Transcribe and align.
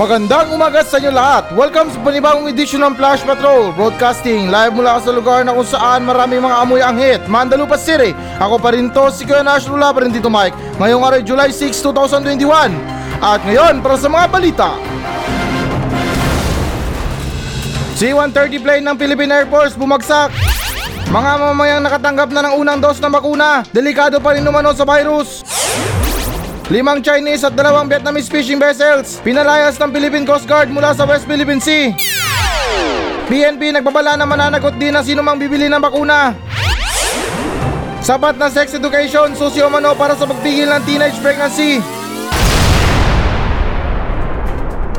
Magandang 0.00 0.56
umaga 0.56 0.80
sa 0.80 0.96
inyo 0.96 1.12
lahat. 1.12 1.52
Welcome 1.52 1.92
sa 1.92 2.00
panibagong 2.00 2.48
edisyon 2.48 2.80
ng 2.88 2.96
Flash 2.96 3.20
Patrol 3.20 3.68
Broadcasting 3.76 4.48
live 4.48 4.72
mula 4.72 4.96
sa 4.96 5.12
lugar 5.12 5.44
na 5.44 5.52
kung 5.52 5.68
saan 5.68 6.08
marami 6.08 6.40
mga 6.40 6.56
amoy 6.56 6.80
anghit, 6.80 7.20
Mandalupa 7.28 7.76
City. 7.76 8.16
Ako 8.40 8.56
pa 8.56 8.72
rin 8.72 8.88
to, 8.88 9.12
si 9.12 9.28
Kuya 9.28 9.44
Nash 9.44 9.68
Lula 9.68 9.92
pa 9.92 10.00
rin 10.00 10.08
dito 10.08 10.32
Mike. 10.32 10.56
Ngayong 10.80 11.04
araw 11.04 11.20
July 11.20 11.52
6, 11.52 11.84
2021. 11.84 12.72
At 13.20 13.44
ngayon, 13.44 13.84
para 13.84 14.00
sa 14.00 14.08
mga 14.08 14.26
balita. 14.32 14.72
C-130 18.00 18.56
plane 18.56 18.84
ng 18.88 18.96
Philippine 18.96 19.36
Air 19.36 19.52
Force 19.52 19.76
bumagsak. 19.76 20.32
Mga 21.12 21.30
mamamayang 21.44 21.84
nakatanggap 21.84 22.32
na 22.32 22.48
ng 22.48 22.54
unang 22.56 22.80
dose 22.80 23.04
ng 23.04 23.12
bakuna, 23.12 23.68
delikado 23.68 24.16
pa 24.16 24.32
rin 24.32 24.48
umano 24.48 24.72
sa 24.72 24.88
virus. 24.88 25.44
Limang 26.70 27.02
Chinese 27.02 27.42
at 27.42 27.58
dalawang 27.58 27.90
Vietnamese 27.90 28.30
fishing 28.30 28.62
vessels 28.62 29.18
pinalayas 29.26 29.74
ng 29.82 29.90
Philippine 29.90 30.22
Coast 30.22 30.46
Guard 30.46 30.70
mula 30.70 30.94
sa 30.94 31.02
West 31.02 31.26
Philippine 31.26 31.58
Sea. 31.58 31.90
PNP 33.26 33.74
nagbabala 33.74 34.14
na 34.14 34.22
mananagot 34.22 34.78
din 34.78 34.94
ng 34.94 35.02
sino 35.02 35.18
mang 35.18 35.34
bibili 35.34 35.66
ng 35.66 35.82
bakuna. 35.82 36.30
Sapat 38.06 38.38
na 38.38 38.46
sex 38.46 38.70
education, 38.70 39.34
susyo 39.34 39.66
mano 39.66 39.98
para 39.98 40.14
sa 40.14 40.30
pagpigil 40.30 40.70
ng 40.70 40.82
teenage 40.86 41.18
pregnancy. 41.18 41.82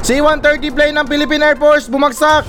C-130 0.04 0.76
plane 0.76 0.96
ng 1.00 1.08
Philippine 1.08 1.56
Air 1.56 1.56
Force 1.56 1.88
bumagsak. 1.88 2.44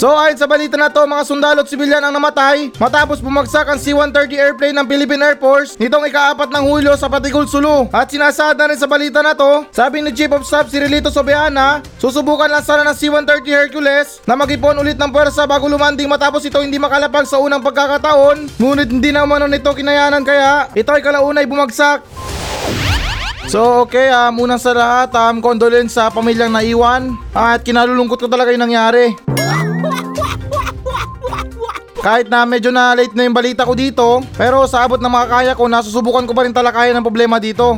So 0.00 0.16
ayon 0.16 0.40
sa 0.40 0.48
balita 0.48 0.80
na 0.80 0.88
to, 0.88 1.04
mga 1.04 1.28
sundalo 1.28 1.60
at 1.60 1.68
sibilyan 1.68 2.00
ang 2.00 2.16
namatay 2.16 2.72
matapos 2.80 3.20
bumagsak 3.20 3.68
ang 3.68 3.76
C-130 3.76 4.32
airplane 4.32 4.72
ng 4.72 4.88
Philippine 4.88 5.20
Air 5.20 5.36
Force 5.36 5.76
nitong 5.76 6.08
ikaapat 6.08 6.48
ng 6.48 6.64
Hulyo 6.64 6.96
sa 6.96 7.12
Patigul, 7.12 7.44
Sulu. 7.44 7.92
At 7.92 8.08
sinasaad 8.08 8.56
na 8.56 8.72
rin 8.72 8.80
sa 8.80 8.88
balita 8.88 9.20
na 9.20 9.36
to, 9.36 9.68
sabi 9.68 10.00
ni 10.00 10.08
Chief 10.16 10.32
of 10.32 10.48
Staff 10.48 10.72
si 10.72 10.80
Relito 10.80 11.12
Sobeana, 11.12 11.84
susubukan 12.00 12.48
lang 12.48 12.64
sana 12.64 12.80
ng 12.88 12.96
C-130 12.96 13.44
Hercules 13.52 14.24
na 14.24 14.40
mag-ipon 14.40 14.80
ulit 14.80 14.96
ng 14.96 15.12
pwersa 15.12 15.44
bago 15.44 15.68
lumanding 15.68 16.08
matapos 16.08 16.48
ito 16.48 16.64
hindi 16.64 16.80
makalapag 16.80 17.28
sa 17.28 17.36
unang 17.36 17.60
pagkakataon. 17.60 18.56
Ngunit 18.56 18.88
hindi 18.88 19.12
na 19.12 19.28
umano 19.28 19.52
nito 19.52 19.68
kinayanan 19.68 20.24
kaya 20.24 20.72
ito 20.72 20.88
ay 20.96 21.04
kalaunay 21.04 21.44
bumagsak. 21.44 22.00
So 23.52 23.84
okay, 23.84 24.08
um, 24.08 24.40
unang 24.40 24.64
sa 24.64 24.72
lahat, 24.72 25.12
um, 25.12 25.44
condolence 25.44 25.92
sa 25.92 26.08
pamilyang 26.08 26.56
naiwan 26.56 27.20
at 27.36 27.60
kinalulungkot 27.60 28.16
ko 28.16 28.32
talaga 28.32 28.48
yung 28.48 28.64
nangyari. 28.64 29.12
Kahit 32.00 32.32
na 32.32 32.48
medyo 32.48 32.72
na 32.72 32.96
late 32.96 33.12
na 33.12 33.28
yung 33.28 33.36
balita 33.36 33.68
ko 33.68 33.76
dito, 33.76 34.24
pero 34.32 34.64
sa 34.64 34.88
abot 34.88 34.96
ng 34.96 35.12
makakaya 35.12 35.52
ko, 35.52 35.68
nasusubukan 35.68 36.24
ko 36.24 36.32
pa 36.32 36.48
rin 36.48 36.56
talakayan 36.56 36.96
ang 36.96 37.04
problema 37.04 37.36
dito. 37.36 37.76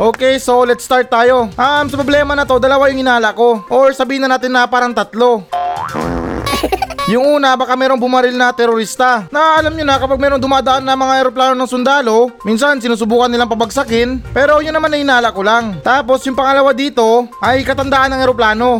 Okay, 0.00 0.36
so 0.40 0.64
let's 0.64 0.84
start 0.84 1.08
tayo. 1.12 1.48
Um, 1.56 1.84
sa 1.88 1.96
problema 1.96 2.36
na 2.36 2.44
to, 2.44 2.60
dalawa 2.60 2.88
yung 2.92 3.04
inala 3.04 3.32
ko. 3.36 3.64
Or 3.68 3.92
sabihin 3.92 4.24
na 4.24 4.36
natin 4.36 4.52
na 4.52 4.64
parang 4.64 4.96
tatlo. 4.96 5.44
Yung 7.12 7.26
una, 7.26 7.58
baka 7.58 7.74
merong 7.74 7.98
bumaril 7.98 8.38
na 8.38 8.54
terorista. 8.54 9.26
Na 9.34 9.58
alam 9.58 9.74
nyo 9.74 9.82
na 9.82 9.98
kapag 9.98 10.20
merong 10.20 10.38
dumadaan 10.38 10.86
na 10.86 10.94
mga 10.94 11.12
aeroplano 11.18 11.58
ng 11.58 11.66
sundalo, 11.66 12.30
minsan 12.46 12.78
sinusubukan 12.78 13.26
nilang 13.26 13.50
pabagsakin, 13.50 14.22
pero 14.30 14.62
yun 14.62 14.70
naman 14.70 14.94
na 14.94 15.02
inala 15.02 15.34
ko 15.34 15.42
lang. 15.42 15.82
Tapos 15.82 16.22
yung 16.22 16.38
pangalawa 16.38 16.70
dito 16.70 17.26
ay 17.42 17.66
katandaan 17.66 18.14
ng 18.14 18.20
aeroplano. 18.22 18.78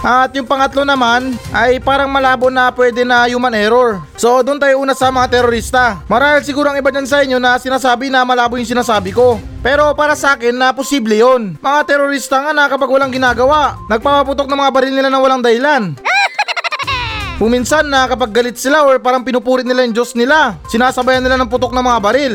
At 0.00 0.32
yung 0.32 0.48
pangatlo 0.48 0.80
naman 0.80 1.36
ay 1.52 1.76
parang 1.76 2.08
malabo 2.08 2.48
na 2.48 2.72
pwede 2.72 3.04
na 3.04 3.28
human 3.28 3.52
error. 3.52 4.00
So 4.16 4.40
doon 4.40 4.56
tayo 4.56 4.80
una 4.80 4.96
sa 4.96 5.12
mga 5.12 5.28
terorista. 5.28 6.00
Marahil 6.08 6.40
siguro 6.40 6.72
ang 6.72 6.80
iba 6.80 6.88
dyan 6.88 7.04
sa 7.04 7.20
inyo 7.20 7.36
na 7.36 7.60
sinasabi 7.60 8.08
na 8.08 8.24
malabo 8.24 8.56
yung 8.56 8.64
sinasabi 8.64 9.12
ko. 9.12 9.36
Pero 9.60 9.92
para 9.92 10.16
sa 10.16 10.40
akin 10.40 10.56
na 10.56 10.72
posible 10.72 11.20
yon. 11.20 11.60
Mga 11.60 11.80
terorista 11.84 12.40
nga 12.40 12.56
na 12.56 12.64
kapag 12.72 12.88
walang 12.88 13.12
ginagawa, 13.12 13.76
nagpapaputok 13.92 14.48
ng 14.48 14.60
mga 14.64 14.72
baril 14.72 14.94
nila 14.96 15.12
na 15.12 15.20
walang 15.20 15.44
dahilan. 15.44 15.92
Kuminsan 17.40 17.92
na 17.92 18.08
kapag 18.08 18.32
galit 18.32 18.56
sila 18.56 18.88
or 18.88 19.00
parang 19.04 19.20
pinupurit 19.20 19.68
nila 19.68 19.84
yung 19.84 19.96
Diyos 19.96 20.16
nila, 20.16 20.56
sinasabayan 20.72 21.20
nila 21.20 21.36
ng 21.40 21.48
putok 21.52 21.76
ng 21.76 21.84
mga 21.84 22.00
baril. 22.00 22.34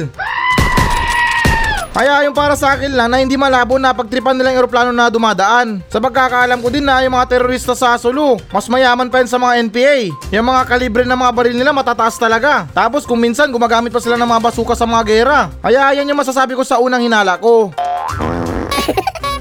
Kaya 1.95 2.27
yung 2.27 2.35
para 2.35 2.59
sa 2.59 2.75
akin 2.75 2.91
lang 2.91 3.07
na 3.07 3.23
hindi 3.23 3.39
malabo 3.39 3.79
na 3.79 3.95
pagtripan 3.95 4.35
nila 4.35 4.51
yung 4.51 4.67
aeroplano 4.67 4.91
na 4.91 5.07
dumadaan. 5.07 5.79
Sa 5.87 6.03
pagkakaalam 6.03 6.59
ko 6.59 6.67
din 6.67 6.83
na 6.83 6.99
yung 7.07 7.15
mga 7.15 7.31
terorista 7.31 7.71
sa 7.71 7.95
Sulu, 7.95 8.35
mas 8.51 8.67
mayaman 8.67 9.07
pa 9.07 9.23
yun 9.23 9.31
sa 9.31 9.39
mga 9.39 9.63
NPA. 9.71 10.11
Yung 10.35 10.43
mga 10.43 10.67
kalibre 10.67 11.07
ng 11.07 11.15
mga 11.15 11.31
baril 11.31 11.55
nila 11.55 11.71
matataas 11.71 12.19
talaga. 12.19 12.67
Tapos 12.75 13.07
kung 13.07 13.23
minsan 13.23 13.47
gumagamit 13.47 13.95
pa 13.95 14.03
sila 14.03 14.19
ng 14.19 14.27
mga 14.27 14.43
basuka 14.43 14.75
sa 14.75 14.83
mga 14.83 15.07
gera. 15.07 15.47
Kaya 15.63 15.95
yan 15.95 16.11
yung 16.11 16.19
masasabi 16.19 16.51
ko 16.51 16.67
sa 16.67 16.83
unang 16.83 16.99
hinala 16.99 17.39
ko. 17.39 17.71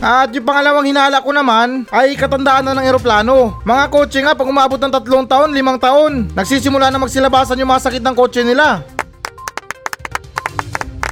At 0.04 0.30
yung 0.30 0.46
pangalawang 0.46 0.86
hinala 0.86 1.24
ko 1.24 1.34
naman 1.34 1.90
ay 1.90 2.14
katandaan 2.14 2.70
na 2.70 2.78
ng 2.78 2.86
eroplano. 2.86 3.58
Mga 3.66 3.84
kotse 3.90 4.22
nga 4.22 4.36
pag 4.38 4.46
umabot 4.46 4.78
ng 4.78 4.94
tatlong 4.94 5.26
taon, 5.26 5.50
limang 5.50 5.80
taon, 5.80 6.30
nagsisimula 6.38 6.92
na 6.92 7.02
magsilabasan 7.02 7.58
yung 7.58 7.72
mga 7.72 7.88
sakit 7.88 8.04
ng 8.04 8.14
kotse 8.14 8.46
nila. 8.46 8.84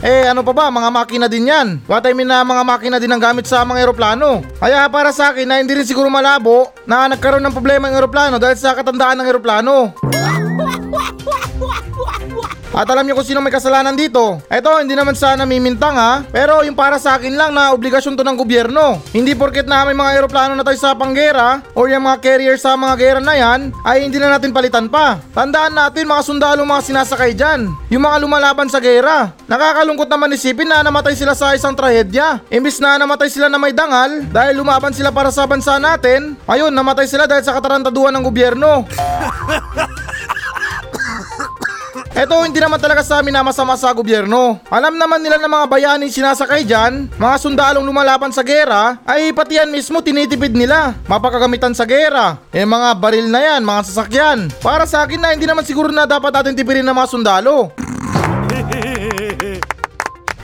Eh 0.03 0.27
ano 0.27 0.43
pa 0.43 0.51
ba, 0.51 0.67
mga 0.67 0.91
makina 0.91 1.27
din 1.31 1.47
yan. 1.47 1.79
What 1.87 2.03
I 2.03 2.11
mean 2.11 2.27
na 2.27 2.43
mga 2.43 2.67
makina 2.67 2.99
din 2.99 3.15
ang 3.15 3.23
gamit 3.23 3.47
sa 3.47 3.63
mga 3.63 3.87
eroplano. 3.87 4.43
Kaya 4.59 4.91
para 4.91 5.15
sa 5.15 5.31
akin 5.31 5.47
na 5.47 5.63
hindi 5.63 5.79
rin 5.79 5.87
siguro 5.87 6.11
malabo 6.11 6.75
na 6.91 7.07
nagkaroon 7.07 7.39
ng 7.47 7.55
problema 7.55 7.87
ang 7.87 7.95
eroplano 7.95 8.43
dahil 8.43 8.59
sa 8.59 8.75
katandaan 8.75 9.23
ng 9.23 9.31
eroplano. 9.31 9.95
At 12.73 12.89
alam 12.89 13.05
niyo 13.05 13.21
kung 13.21 13.29
sino 13.29 13.45
may 13.45 13.53
kasalanan 13.53 13.93
dito. 13.93 14.41
Eto, 14.49 14.81
hindi 14.81 14.97
naman 14.97 15.13
sana 15.13 15.45
mimintang 15.45 15.93
ha. 15.93 16.25
Pero 16.33 16.65
yung 16.65 16.73
para 16.73 16.97
sa 16.97 17.21
akin 17.21 17.37
lang 17.37 17.53
na 17.53 17.77
obligasyon 17.77 18.17
to 18.17 18.25
ng 18.25 18.41
gobyerno. 18.41 18.97
Hindi 19.13 19.37
porket 19.37 19.69
na 19.69 19.85
may 19.85 19.93
mga 19.93 20.25
eroplano 20.25 20.57
na 20.57 20.65
tayo 20.65 20.81
sa 20.81 20.97
panggera 20.97 21.61
or 21.77 21.93
yung 21.93 22.09
mga 22.09 22.25
carrier 22.25 22.57
sa 22.57 22.73
mga 22.73 22.95
gera 22.97 23.21
na 23.21 23.37
yan 23.37 23.77
ay 23.85 24.09
hindi 24.09 24.17
na 24.17 24.33
natin 24.33 24.57
palitan 24.57 24.89
pa. 24.89 25.21
Tandaan 25.37 25.77
natin 25.77 26.09
mga 26.09 26.25
sundalo 26.25 26.65
mga 26.65 26.83
sinasakay 26.89 27.37
dyan. 27.37 27.69
Yung 27.93 28.09
mga 28.09 28.25
lumalaban 28.25 28.73
sa 28.73 28.81
gera. 28.81 29.37
Nakakalungkot 29.45 30.09
naman 30.09 30.33
isipin 30.33 30.73
na 30.73 30.81
namatay 30.81 31.13
sila 31.13 31.37
sa 31.37 31.53
isang 31.53 31.77
trahedya. 31.77 32.41
Imbis 32.49 32.81
na 32.81 32.97
namatay 32.97 33.29
sila 33.29 33.53
na 33.53 33.61
may 33.61 33.77
dangal 33.77 34.25
dahil 34.33 34.57
lumaban 34.57 34.97
sila 34.97 35.13
para 35.13 35.29
sa 35.29 35.45
bansa 35.45 35.77
natin, 35.77 36.41
ayun 36.49 36.73
namatay 36.73 37.05
sila 37.05 37.29
dahil 37.29 37.45
sa 37.45 37.53
katarantaduhan 37.53 38.17
ng 38.17 38.25
gobyerno. 38.25 38.89
Eto 42.13 42.45
hindi 42.45 42.61
naman 42.61 42.77
talaga 42.77 43.01
sa 43.01 43.25
amin 43.25 43.33
na 43.33 43.41
masama 43.41 43.73
sa 43.73 43.89
gobyerno. 43.97 44.61
Alam 44.69 45.01
naman 45.01 45.25
nila 45.25 45.41
na 45.41 45.49
mga 45.49 45.65
bayani 45.65 46.13
sinasakay 46.13 46.61
dyan, 46.61 47.09
mga 47.17 47.37
sundalong 47.41 47.89
lumalaban 47.89 48.29
sa 48.29 48.45
gera, 48.45 49.01
ay 49.09 49.33
pati 49.33 49.57
yan 49.57 49.73
mismo 49.73 50.05
tinitipid 50.05 50.53
nila. 50.53 50.93
Mapakagamitan 51.09 51.73
sa 51.73 51.89
gera. 51.89 52.37
Eh 52.53 52.69
mga 52.69 53.01
baril 53.01 53.33
na 53.33 53.41
yan, 53.41 53.65
mga 53.65 53.89
sasakyan. 53.89 54.53
Para 54.61 54.85
sa 54.85 55.09
akin 55.09 55.25
na 55.25 55.33
hindi 55.33 55.49
naman 55.49 55.65
siguro 55.65 55.89
na 55.89 56.05
dapat 56.05 56.37
natin 56.37 56.53
tipirin 56.53 56.85
ng 56.85 56.93
mga 56.93 57.09
sundalo. 57.09 57.73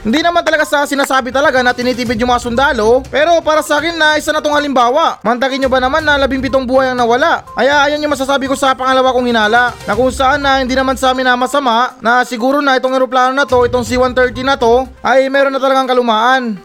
Hindi 0.09 0.25
naman 0.25 0.41
talaga 0.41 0.65
sa 0.65 0.89
sinasabi 0.89 1.29
talaga 1.29 1.61
na 1.61 1.69
tinitipid 1.69 2.17
yung 2.17 2.33
mga 2.33 2.41
sundalo, 2.41 3.05
pero 3.13 3.37
para 3.45 3.61
sa 3.61 3.77
akin 3.77 3.93
na 3.93 4.17
isa 4.17 4.33
na 4.33 4.41
tong 4.41 4.57
halimbawa. 4.57 5.21
Mantakin 5.21 5.61
nyo 5.61 5.69
ba 5.69 5.77
naman 5.77 6.01
na 6.01 6.17
labing 6.17 6.41
pitong 6.41 6.65
buhay 6.65 6.89
ang 6.89 6.97
nawala? 6.97 7.45
Kaya 7.53 7.85
ayan 7.85 8.01
yung 8.01 8.17
masasabi 8.17 8.49
ko 8.49 8.57
sa 8.57 8.73
pangalawa 8.73 9.13
kong 9.13 9.29
hinala, 9.29 9.69
na 9.85 9.93
kung 9.93 10.09
saan 10.09 10.41
na 10.41 10.65
hindi 10.65 10.73
naman 10.73 10.97
sa 10.97 11.13
amin 11.13 11.29
na 11.29 11.37
masama, 11.37 11.93
na 12.01 12.25
siguro 12.25 12.57
na 12.57 12.73
itong 12.81 12.97
eroplano 12.97 13.37
na 13.37 13.45
to, 13.45 13.61
itong 13.69 13.85
C-130 13.85 14.33
na 14.41 14.57
to, 14.57 14.89
ay 15.05 15.29
meron 15.29 15.53
na 15.53 15.61
talagang 15.61 15.85
kalumaan. 15.85 16.57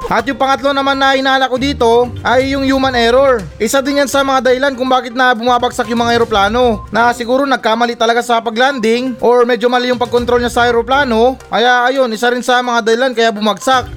At 0.07 0.23
yung 0.23 0.39
pangatlo 0.39 0.71
naman 0.71 1.03
na 1.03 1.19
inala 1.19 1.51
ko 1.51 1.59
dito 1.59 2.15
ay 2.23 2.55
yung 2.55 2.63
human 2.63 2.95
error. 2.95 3.43
Isa 3.59 3.83
din 3.83 3.99
yan 3.99 4.07
sa 4.07 4.23
mga 4.23 4.51
dahilan 4.51 4.79
kung 4.79 4.87
bakit 4.87 5.19
na 5.19 5.35
bumabagsak 5.35 5.91
yung 5.91 6.07
mga 6.07 6.15
aeroplano. 6.15 6.87
Na 6.95 7.11
siguro 7.11 7.43
nagkamali 7.43 7.99
talaga 7.99 8.23
sa 8.23 8.39
paglanding 8.39 9.19
or 9.19 9.43
medyo 9.43 9.67
mali 9.67 9.91
yung 9.91 9.99
pagkontrol 9.99 10.39
niya 10.39 10.55
sa 10.55 10.63
aeroplano. 10.71 11.35
Kaya 11.51 11.91
ayun, 11.91 12.11
isa 12.15 12.31
rin 12.31 12.43
sa 12.43 12.63
mga 12.63 12.87
dahilan 12.87 13.13
kaya 13.19 13.35
bumagsak. 13.35 13.91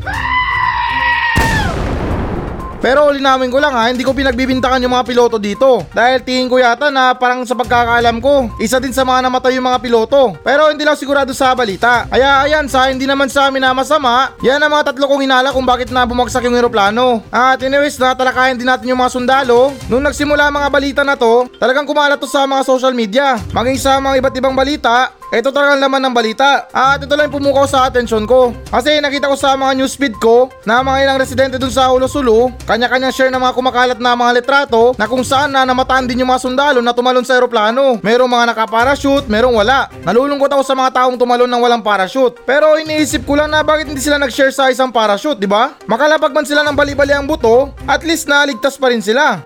Pero 2.80 3.12
linawin 3.12 3.52
ko 3.52 3.60
lang 3.60 3.76
ha, 3.76 3.92
hindi 3.92 4.08
ko 4.08 4.16
pinagbibintangan 4.16 4.80
yung 4.80 4.96
mga 4.96 5.08
piloto 5.08 5.36
dito. 5.36 5.84
Dahil 5.92 6.24
tingin 6.24 6.48
ko 6.48 6.58
yata 6.58 6.88
na 6.88 7.12
parang 7.12 7.44
sa 7.44 7.56
pagkakaalam 7.56 8.24
ko, 8.24 8.48
isa 8.58 8.80
din 8.80 8.96
sa 8.96 9.04
mga 9.04 9.28
namatay 9.28 9.60
yung 9.60 9.68
mga 9.68 9.84
piloto. 9.84 10.40
Pero 10.40 10.72
hindi 10.72 10.88
lang 10.88 10.96
sigurado 10.96 11.36
sa 11.36 11.52
balita. 11.52 12.08
Kaya 12.08 12.48
ayan, 12.48 12.72
sa 12.72 12.88
hindi 12.88 13.04
naman 13.04 13.28
sa 13.28 13.52
amin 13.52 13.60
na 13.60 13.76
masama, 13.76 14.31
yan 14.40 14.64
ang 14.64 14.72
mga 14.72 14.96
tatlo 14.96 15.06
kong 15.12 15.24
hinala 15.28 15.52
kung 15.52 15.68
bakit 15.68 15.92
na 15.92 16.08
bumagsak 16.08 16.48
yung 16.48 16.56
eroplano. 16.56 17.20
At 17.30 17.60
anyways, 17.60 18.00
natalakayan 18.00 18.56
din 18.56 18.68
natin 18.72 18.88
yung 18.88 19.00
mga 19.04 19.12
sundalo. 19.12 19.75
Nung 19.92 20.08
nagsimula 20.08 20.48
mga 20.48 20.70
balita 20.72 21.02
na 21.04 21.20
to, 21.20 21.52
talagang 21.60 21.84
kumalat 21.84 22.16
to 22.16 22.32
sa 22.32 22.48
mga 22.48 22.64
social 22.64 22.96
media. 22.96 23.36
Maging 23.52 23.75
sa 23.75 24.00
mga 24.00 24.24
iba't 24.24 24.36
ibang 24.40 24.56
balita, 24.56 25.12
Ito 25.30 25.54
talaga 25.54 25.78
ang 25.78 25.84
laman 25.86 26.10
ng 26.10 26.16
balita. 26.18 26.66
At 26.74 27.06
ito 27.06 27.14
lang 27.14 27.30
pumukaw 27.30 27.70
sa 27.70 27.86
atensyon 27.86 28.26
ko. 28.26 28.50
Kasi 28.74 28.98
nakita 28.98 29.30
ko 29.30 29.38
sa 29.38 29.54
mga 29.54 29.78
newsfeed 29.78 30.18
ko 30.18 30.50
na 30.66 30.81
mga 30.81 31.06
ilang 31.06 31.22
residente 31.22 31.62
dun 31.62 31.70
sa 31.70 31.94
Ulosulu, 31.94 32.50
kanya-kanya 32.66 33.14
share 33.14 33.30
ng 33.30 33.38
mga 33.38 33.54
kumakalat 33.54 34.00
na 34.02 34.18
mga 34.18 34.42
litrato 34.42 34.98
na 34.98 35.06
kung 35.06 35.22
saan 35.22 35.54
na 35.54 35.70
namataan 35.70 36.10
din 36.10 36.26
yung 36.26 36.34
mga 36.34 36.42
sundalo 36.50 36.81
na 36.81 36.98
tumalon 36.98 37.22
sa 37.22 37.38
eroplano. 37.38 38.02
Merong 38.02 38.26
mga 38.26 38.46
nakaparachute, 38.58 39.30
merong 39.30 39.54
wala. 39.54 39.86
Nalulungkot 40.02 40.50
ako 40.50 40.66
sa 40.66 40.74
mga 40.74 40.98
taong 40.98 41.22
tumalon 41.22 41.46
ng 41.46 41.62
walang 41.62 41.86
parachute. 41.86 42.42
Pero 42.50 42.82
iniisip 42.82 43.22
ko 43.30 43.38
lang 43.38 43.54
na 43.54 43.62
bakit 43.62 43.86
hindi 43.86 44.02
sila 44.02 44.18
nag-share 44.18 44.50
sa 44.50 44.74
isang 44.74 44.90
parachute, 44.90 45.38
di 45.38 45.46
ba? 45.46 45.78
Makalapag 45.86 46.34
man 46.34 46.50
sila 46.50 46.66
ng 46.66 46.74
bali-bali 46.74 47.14
ang 47.14 47.30
buto, 47.30 47.70
at 47.86 48.02
least 48.02 48.25
naligtas 48.25 48.82
pa 48.82 48.90
rin 48.90 49.06
sila. 49.06 49.46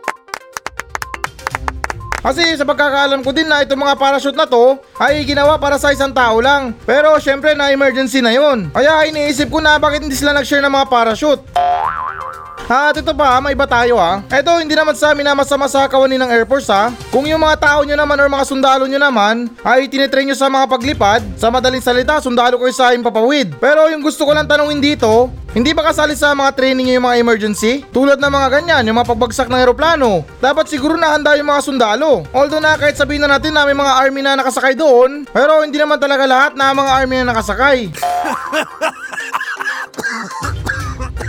Kasi 2.23 2.55
sa 2.55 2.63
pagkakaalam 2.63 3.19
ko 3.19 3.35
din 3.35 3.51
na 3.51 3.67
itong 3.67 3.83
mga 3.83 3.99
parachute 3.99 4.39
na 4.39 4.47
to 4.47 4.79
ay 4.95 5.27
ginawa 5.27 5.59
para 5.59 5.75
sa 5.75 5.91
isang 5.91 6.15
tao 6.15 6.39
lang. 6.39 6.71
Pero 6.87 7.19
syempre 7.19 7.51
na 7.51 7.75
emergency 7.75 8.23
na 8.23 8.31
yon. 8.31 8.71
Kaya 8.71 9.03
iniisip 9.11 9.51
ko 9.51 9.59
na 9.59 9.75
bakit 9.75 10.07
hindi 10.07 10.15
sila 10.15 10.31
nag-share 10.31 10.63
ng 10.63 10.71
mga 10.71 10.87
parachute. 10.87 11.43
At 12.71 12.95
ito 12.95 13.11
pa, 13.11 13.43
may 13.43 13.51
iba 13.51 13.67
tayo 13.67 13.99
ha. 13.99 14.23
Ito, 14.31 14.63
hindi 14.63 14.71
naman 14.71 14.95
sa 14.95 15.11
amin 15.11 15.27
na 15.27 15.35
masama 15.35 15.67
sa 15.67 15.83
kawanin 15.83 16.15
ng 16.23 16.31
Air 16.31 16.47
Force 16.47 16.71
ha. 16.71 16.95
Kung 17.11 17.27
yung 17.27 17.43
mga 17.43 17.59
tao 17.59 17.79
nyo 17.83 17.95
naman 17.99 18.15
or 18.15 18.31
mga 18.31 18.47
sundalo 18.47 18.87
nyo 18.87 18.95
naman 18.95 19.51
ay 19.67 19.91
tinitrain 19.91 20.23
nyo 20.23 20.37
sa 20.37 20.47
mga 20.47 20.71
paglipad, 20.71 21.21
sa 21.35 21.51
madaling 21.51 21.83
salita, 21.83 22.23
sundalo 22.23 22.55
ko 22.55 22.63
sa 22.71 22.95
impapawid. 22.95 23.59
Pero 23.59 23.91
yung 23.91 23.99
gusto 23.99 24.23
ko 24.23 24.31
lang 24.31 24.47
tanungin 24.47 24.79
dito, 24.79 25.27
hindi 25.51 25.75
ba 25.75 25.85
kasali 25.91 26.15
sa 26.15 26.31
mga 26.31 26.55
training 26.55 26.87
nyo 26.87 26.95
yung 26.97 27.07
mga 27.11 27.19
emergency? 27.19 27.73
Tulad 27.91 28.17
ng 28.17 28.31
mga 28.31 28.47
ganyan, 28.49 28.87
yung 28.87 28.97
mga 28.97 29.11
pagbagsak 29.11 29.51
ng 29.51 29.59
eroplano. 29.59 30.23
Dapat 30.39 30.65
siguro 30.71 30.95
na 30.95 31.13
handa 31.13 31.35
yung 31.35 31.51
mga 31.51 31.67
sundalo. 31.67 32.23
Although 32.31 32.63
na 32.63 32.79
kahit 32.79 32.95
sabihin 32.95 33.27
na 33.27 33.35
natin 33.37 33.53
na 33.53 33.67
may 33.67 33.75
mga 33.75 33.93
army 34.01 34.23
na 34.23 34.39
nakasakay 34.39 34.73
doon, 34.73 35.27
pero 35.35 35.67
hindi 35.67 35.75
naman 35.75 35.99
talaga 35.99 36.23
lahat 36.23 36.55
na 36.55 36.71
mga 36.71 36.91
army 36.95 37.15
na 37.21 37.35
nakasakay. 37.35 37.91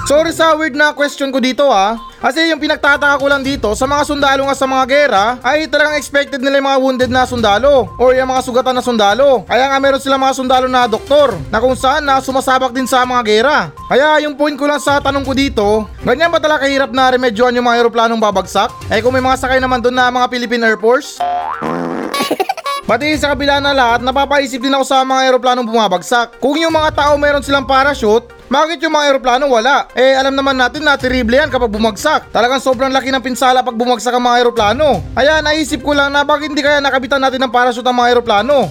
Sorry 0.05 0.37
sa 0.37 0.53
weird 0.53 0.77
na 0.77 0.93
question 0.93 1.33
ko 1.33 1.41
dito 1.41 1.65
ha. 1.73 1.97
Kasi 2.21 2.53
yung 2.53 2.61
pinagtataka 2.61 3.17
ko 3.17 3.25
lang 3.25 3.41
dito 3.41 3.73
sa 3.73 3.89
mga 3.89 4.05
sundalo 4.05 4.45
nga 4.45 4.53
sa 4.53 4.69
mga 4.69 4.85
gera 4.85 5.25
ay 5.41 5.65
talagang 5.65 5.97
expected 5.97 6.45
nila 6.45 6.61
yung 6.61 6.69
mga 6.69 6.81
wounded 6.85 7.11
na 7.13 7.25
sundalo 7.25 7.89
or 7.97 8.13
yung 8.13 8.29
mga 8.29 8.45
sugatan 8.45 8.77
na 8.77 8.85
sundalo. 8.85 9.49
Kaya 9.49 9.65
nga 9.65 9.81
meron 9.81 10.05
sila 10.05 10.21
mga 10.21 10.37
sundalo 10.37 10.69
na 10.69 10.85
doktor 10.85 11.33
na 11.49 11.57
kung 11.57 11.73
saan 11.73 12.05
na 12.05 12.21
sumasabak 12.21 12.77
din 12.77 12.85
sa 12.85 13.09
mga 13.09 13.23
gera. 13.25 13.73
Kaya 13.89 14.21
yung 14.29 14.37
point 14.37 14.53
ko 14.61 14.69
lang 14.69 14.77
sa 14.77 15.01
tanong 15.01 15.25
ko 15.25 15.33
dito, 15.33 15.89
ganyan 16.05 16.29
ba 16.29 16.37
talaga 16.37 16.69
kahirap 16.69 16.93
na 16.93 17.09
remedyohan 17.09 17.57
yung 17.57 17.65
mga 17.65 17.89
aeroplanong 17.89 18.21
babagsak? 18.21 18.69
Eh 18.93 19.01
kung 19.01 19.17
may 19.17 19.25
mga 19.25 19.41
sakay 19.41 19.57
naman 19.57 19.81
doon 19.81 19.97
na 19.97 20.13
mga 20.13 20.29
Philippine 20.29 20.69
Air 20.69 20.77
Force? 20.77 21.17
Pati 22.89 23.17
sa 23.17 23.33
kabila 23.33 23.65
na 23.65 23.73
lahat, 23.73 24.05
napapaisip 24.05 24.61
din 24.61 24.77
ako 24.77 24.85
sa 24.85 25.01
mga 25.01 25.33
aeroplanong 25.33 25.65
bumabagsak. 25.65 26.37
Kung 26.37 26.61
yung 26.61 26.77
mga 26.77 26.93
tao 26.93 27.17
meron 27.17 27.41
silang 27.41 27.65
parachute, 27.65 28.29
bakit 28.49 28.77
yung 28.85 28.93
mga 28.93 29.05
aeroplano 29.09 29.49
wala? 29.49 29.89
Eh 29.97 30.13
alam 30.13 30.37
naman 30.37 30.55
natin 30.55 30.85
na 30.85 31.01
terrible 31.01 31.33
yan 31.41 31.49
kapag 31.49 31.73
bumagsak. 31.73 32.29
Talagang 32.29 32.61
sobrang 32.61 32.93
laki 32.93 33.09
ng 33.09 33.25
pinsala 33.25 33.65
pag 33.65 33.77
bumagsak 33.77 34.13
ang 34.13 34.25
mga 34.25 34.37
aeroplano. 34.45 35.01
Kaya 35.17 35.41
naisip 35.41 35.81
ko 35.81 35.97
lang 35.97 36.13
na 36.13 36.29
bakit 36.29 36.53
hindi 36.53 36.61
kaya 36.61 36.79
nakabitan 36.85 37.25
natin 37.25 37.41
ng 37.41 37.53
parachute 37.53 37.87
ang 37.89 37.97
mga 37.97 38.09
aeroplano. 38.13 38.69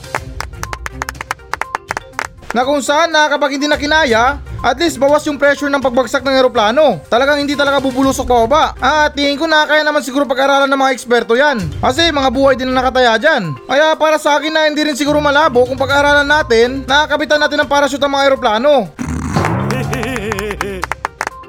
Na 2.53 2.61
kung 2.61 2.85
saan 2.85 3.09
na 3.09 3.25
kapag 3.25 3.57
hindi 3.57 3.65
na 3.65 3.81
kinaya, 3.81 4.37
at 4.61 4.77
least 4.77 5.01
bawas 5.01 5.25
yung 5.25 5.41
pressure 5.41 5.73
ng 5.73 5.81
pagbagsak 5.81 6.21
ng 6.21 6.37
eroplano. 6.37 7.01
Talagang 7.09 7.41
hindi 7.41 7.57
talaga 7.57 7.81
bubulusok 7.81 8.29
pa 8.29 8.45
ba? 8.45 8.63
At 8.77 9.17
tingin 9.17 9.41
ko 9.41 9.49
na 9.49 9.65
kaya 9.65 9.81
naman 9.81 10.05
siguro 10.05 10.23
pag-aralan 10.29 10.69
ng 10.69 10.79
mga 10.79 10.93
eksperto 10.93 11.33
yan. 11.33 11.59
Kasi 11.81 12.13
mga 12.13 12.29
buhay 12.29 12.53
din 12.55 12.69
na 12.69 12.79
nakataya 12.79 13.17
dyan. 13.17 13.57
Kaya 13.65 13.97
para 13.97 14.21
sa 14.21 14.37
akin 14.37 14.53
na 14.53 14.69
hindi 14.69 14.85
rin 14.85 14.93
siguro 14.93 15.17
malabo 15.17 15.65
kung 15.65 15.81
pag-aralan 15.81 16.29
natin 16.29 16.85
na 16.85 17.09
kapitan 17.09 17.41
natin 17.41 17.65
ng 17.65 17.67
parachute 17.67 18.05
ang 18.05 18.13
mga 18.13 18.37
eroplano. 18.37 18.87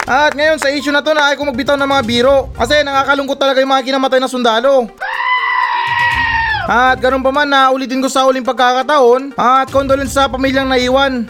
At 0.04 0.36
ngayon 0.36 0.60
sa 0.60 0.68
issue 0.68 0.92
na 0.92 1.00
to 1.00 1.16
na 1.16 1.32
ay 1.32 1.36
kung 1.36 1.48
magbitaw 1.48 1.80
ng 1.80 1.88
mga 1.88 2.04
biro 2.04 2.52
kasi 2.52 2.84
nakakalungkot 2.84 3.40
talaga 3.40 3.64
yung 3.64 3.72
mga 3.72 3.86
kinamatay 3.88 4.20
na 4.20 4.28
sundalo. 4.28 4.88
At 6.64 6.96
ganun 7.00 7.24
pa 7.24 7.32
man 7.32 7.48
na 7.48 7.72
ulitin 7.72 8.00
ko 8.00 8.08
sa 8.08 8.24
uling 8.28 8.44
pagkakataon 8.44 9.36
at 9.36 9.68
condolence 9.68 10.16
sa 10.16 10.28
pamilyang 10.28 10.68
naiwan. 10.68 11.28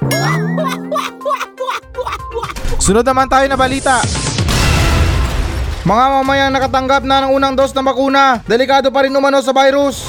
Sunod 2.82 3.06
naman 3.06 3.30
tayo 3.30 3.46
na 3.46 3.58
balita. 3.58 4.02
Mga 5.84 6.04
mamayang 6.20 6.52
nakatanggap 6.54 7.02
na 7.04 7.28
ng 7.28 7.32
unang 7.36 7.54
dose 7.54 7.76
ng 7.76 7.84
bakuna, 7.84 8.40
delikado 8.48 8.88
pa 8.88 9.04
rin 9.04 9.12
umano 9.12 9.38
sa 9.44 9.52
virus. 9.52 10.08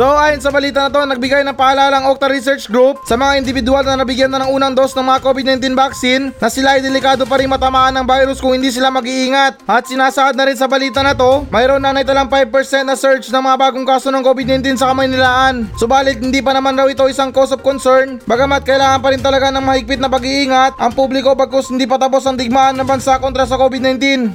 So 0.00 0.16
ayon 0.16 0.40
sa 0.40 0.48
balita 0.48 0.80
na 0.80 0.88
to, 0.88 1.04
nagbigay 1.04 1.44
ng 1.44 1.52
paalalang 1.52 2.08
Okta 2.08 2.24
Research 2.32 2.72
Group 2.72 3.04
sa 3.04 3.20
mga 3.20 3.36
individual 3.36 3.84
na 3.84 4.00
nabigyan 4.00 4.32
na 4.32 4.40
ng 4.40 4.56
unang 4.56 4.72
dose 4.72 4.96
ng 4.96 5.04
mga 5.04 5.20
COVID-19 5.20 5.76
vaccine 5.76 6.32
na 6.40 6.48
sila 6.48 6.72
ay 6.72 6.80
delikado 6.80 7.28
pa 7.28 7.36
rin 7.36 7.52
matamaan 7.52 7.92
ng 7.92 8.08
virus 8.08 8.40
kung 8.40 8.56
hindi 8.56 8.72
sila 8.72 8.88
mag-iingat. 8.88 9.60
At 9.68 9.92
sinasaad 9.92 10.40
na 10.40 10.48
rin 10.48 10.56
sa 10.56 10.72
balita 10.72 11.04
na 11.04 11.12
to, 11.12 11.44
mayroon 11.52 11.84
na 11.84 11.92
naitalang 11.92 12.32
5% 12.32 12.48
na 12.88 12.96
surge 12.96 13.28
ng 13.28 13.44
mga 13.44 13.60
bagong 13.60 13.84
kaso 13.84 14.08
ng 14.08 14.24
COVID-19 14.24 14.80
sa 14.80 14.88
Kamaynilaan. 14.88 15.68
Subalit 15.76 16.16
hindi 16.16 16.40
pa 16.40 16.56
naman 16.56 16.80
raw 16.80 16.88
ito 16.88 17.04
isang 17.04 17.28
cause 17.28 17.52
of 17.52 17.60
concern, 17.60 18.24
bagamat 18.24 18.64
kailangan 18.64 19.04
pa 19.04 19.12
rin 19.12 19.20
talaga 19.20 19.52
ng 19.52 19.60
mahigpit 19.68 20.00
na 20.00 20.08
pag-iingat 20.08 20.80
ang 20.80 20.96
publiko 20.96 21.36
bagkus 21.36 21.68
hindi 21.68 21.84
pa 21.84 22.00
tapos 22.00 22.24
ang 22.24 22.40
digmaan 22.40 22.72
ng 22.80 22.88
bansa 22.88 23.20
kontra 23.20 23.44
sa 23.44 23.60
COVID-19. 23.60 24.32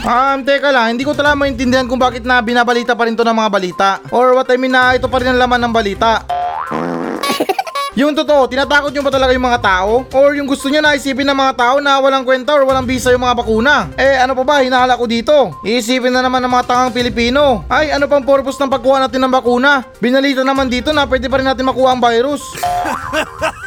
Um, 0.00 0.40
teka 0.40 0.72
lang, 0.72 0.96
hindi 0.96 1.04
ko 1.04 1.12
talaga 1.12 1.36
maintindihan 1.36 1.84
kung 1.84 2.00
bakit 2.00 2.24
na 2.24 2.40
binabalita 2.40 2.96
pa 2.96 3.04
rin 3.04 3.12
to 3.12 3.20
ng 3.20 3.36
mga 3.36 3.50
balita. 3.52 3.88
Or 4.08 4.32
what 4.32 4.48
I 4.48 4.56
mean 4.56 4.72
na 4.72 4.96
ito 4.96 5.12
pa 5.12 5.20
rin 5.20 5.28
ang 5.28 5.40
laman 5.40 5.60
ng 5.68 5.72
balita. 5.76 6.24
Yung 8.00 8.16
totoo, 8.16 8.48
tinatakot 8.48 8.94
nyo 8.94 9.02
ba 9.04 9.12
talaga 9.12 9.34
yung 9.34 9.44
mga 9.44 9.60
tao? 9.60 10.06
Or 10.14 10.32
yung 10.32 10.46
gusto 10.46 10.70
nyo 10.70 10.78
na 10.78 10.94
isipin 10.94 11.26
ng 11.26 11.34
mga 11.34 11.52
tao 11.58 11.76
na 11.82 11.98
walang 11.98 12.22
kwenta 12.22 12.54
or 12.54 12.62
walang 12.62 12.86
bisa 12.86 13.10
yung 13.10 13.20
mga 13.20 13.36
bakuna? 13.42 13.90
Eh 13.98 14.14
ano 14.14 14.32
pa 14.38 14.46
ba, 14.46 14.62
hinahala 14.62 14.94
ko 14.94 15.04
dito? 15.10 15.58
Iisipin 15.66 16.14
na 16.14 16.22
naman 16.22 16.40
ng 16.40 16.48
mga 16.54 16.70
tangang 16.70 16.94
Pilipino. 16.94 17.66
Ay 17.66 17.90
ano 17.90 18.06
pang 18.06 18.22
purpose 18.22 18.56
ng 18.62 18.70
pagkuha 18.72 19.04
natin 19.04 19.20
ng 19.26 19.34
bakuna? 19.34 19.84
Binalita 19.98 20.46
naman 20.46 20.70
dito 20.70 20.94
na 20.94 21.04
pwede 21.04 21.26
pa 21.26 21.42
rin 21.42 21.50
natin 21.50 21.66
makuha 21.66 21.92
ang 21.92 22.00
virus. 22.00 22.40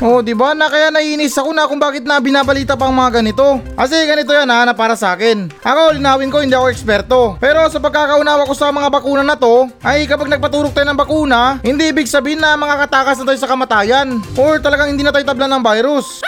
Oh, 0.10 0.24
di 0.24 0.32
ba? 0.32 0.56
Na 0.56 0.72
kaya 0.72 0.88
naiinis 0.88 1.36
ako 1.36 1.52
na 1.52 1.68
kung 1.68 1.76
bakit 1.76 2.08
na 2.08 2.16
binabalita 2.24 2.72
pa 2.72 2.88
ang 2.88 2.96
mga 2.96 3.20
ganito. 3.20 3.60
Kasi 3.76 4.08
ganito 4.08 4.32
yan 4.32 4.48
ha, 4.48 4.64
na 4.64 4.72
para 4.72 4.96
sa 4.96 5.12
akin. 5.12 5.52
Ako, 5.60 6.00
linawin 6.00 6.32
ko, 6.32 6.40
hindi 6.40 6.56
ako 6.56 6.66
eksperto. 6.72 7.20
Pero 7.36 7.68
sa 7.68 7.76
pagkakaunawa 7.76 8.48
ko 8.48 8.54
sa 8.56 8.72
mga 8.72 8.88
bakuna 8.88 9.20
na 9.20 9.36
to, 9.36 9.68
ay 9.84 10.08
kapag 10.08 10.32
nagpaturok 10.32 10.72
tayo 10.72 10.88
ng 10.88 10.96
bakuna, 10.96 11.60
hindi 11.60 11.92
ibig 11.92 12.08
sabihin 12.08 12.40
na 12.40 12.56
makakatakas 12.56 13.20
na 13.20 13.28
tayo 13.28 13.38
sa 13.44 13.50
kamatayan. 13.52 14.08
Or 14.40 14.56
talagang 14.56 14.96
hindi 14.96 15.04
na 15.04 15.12
tayo 15.12 15.28
tablan 15.28 15.52
ng 15.52 15.64
virus. 15.68 16.24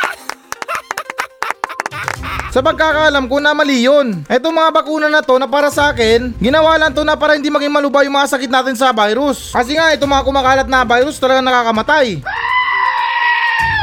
Sa 2.53 2.61
pagkakaalam 2.61 3.33
ko 3.33 3.41
na 3.41 3.57
mali 3.57 3.89
yun. 3.89 4.29
Etong 4.29 4.53
mga 4.53 4.77
bakuna 4.77 5.09
na 5.09 5.25
to 5.25 5.41
na 5.41 5.49
para 5.49 5.73
sa 5.73 5.89
akin, 5.89 6.37
ginawa 6.37 6.77
lang 6.77 6.93
to 6.93 7.01
na 7.01 7.17
para 7.17 7.33
hindi 7.33 7.49
maging 7.49 7.73
malubha 7.73 8.05
yung 8.05 8.13
mga 8.13 8.37
sakit 8.37 8.53
natin 8.53 8.77
sa 8.77 8.93
virus. 8.93 9.57
Kasi 9.57 9.73
nga 9.73 9.89
itong 9.97 10.13
mga 10.13 10.27
kumakalat 10.29 10.69
na 10.69 10.85
virus 10.85 11.17
talagang 11.17 11.49
nakakamatay. 11.49 12.21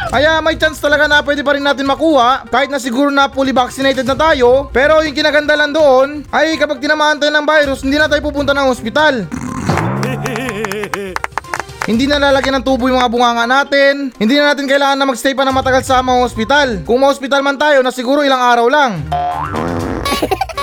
Kaya 0.10 0.42
may 0.42 0.58
chance 0.58 0.82
talaga 0.82 1.06
na 1.06 1.22
pwede 1.22 1.46
pa 1.46 1.54
rin 1.54 1.62
natin 1.62 1.86
makuha 1.86 2.50
kahit 2.50 2.74
na 2.74 2.82
siguro 2.82 3.14
na 3.14 3.30
fully 3.30 3.54
vaccinated 3.54 4.10
na 4.10 4.18
tayo. 4.18 4.66
Pero 4.74 5.06
yung 5.06 5.14
kinaganda 5.14 5.54
lang 5.54 5.70
doon 5.70 6.26
ay 6.34 6.58
kapag 6.58 6.82
tinamaan 6.82 7.22
tayo 7.22 7.30
ng 7.30 7.46
virus, 7.46 7.86
hindi 7.86 8.02
na 8.02 8.10
tayo 8.10 8.26
pupunta 8.26 8.58
ng 8.58 8.74
ospital. 8.74 9.30
Hindi 11.90 12.06
na 12.06 12.22
lalagyan 12.22 12.62
ng 12.62 12.66
tubo 12.70 12.86
yung 12.86 13.02
mga 13.02 13.10
bunganga 13.10 13.50
natin. 13.50 14.14
Hindi 14.22 14.38
na 14.38 14.54
natin 14.54 14.70
kailangan 14.70 14.94
na 14.94 15.10
magstay 15.10 15.34
pa 15.34 15.42
ng 15.42 15.58
matagal 15.58 15.90
sa 15.90 16.06
mga 16.06 16.22
ospital. 16.22 16.68
Kung 16.86 17.02
ma-hospital 17.02 17.42
man 17.42 17.58
tayo 17.58 17.82
na 17.82 17.90
siguro 17.90 18.22
ilang 18.22 18.46
araw 18.46 18.70
lang. 18.70 19.10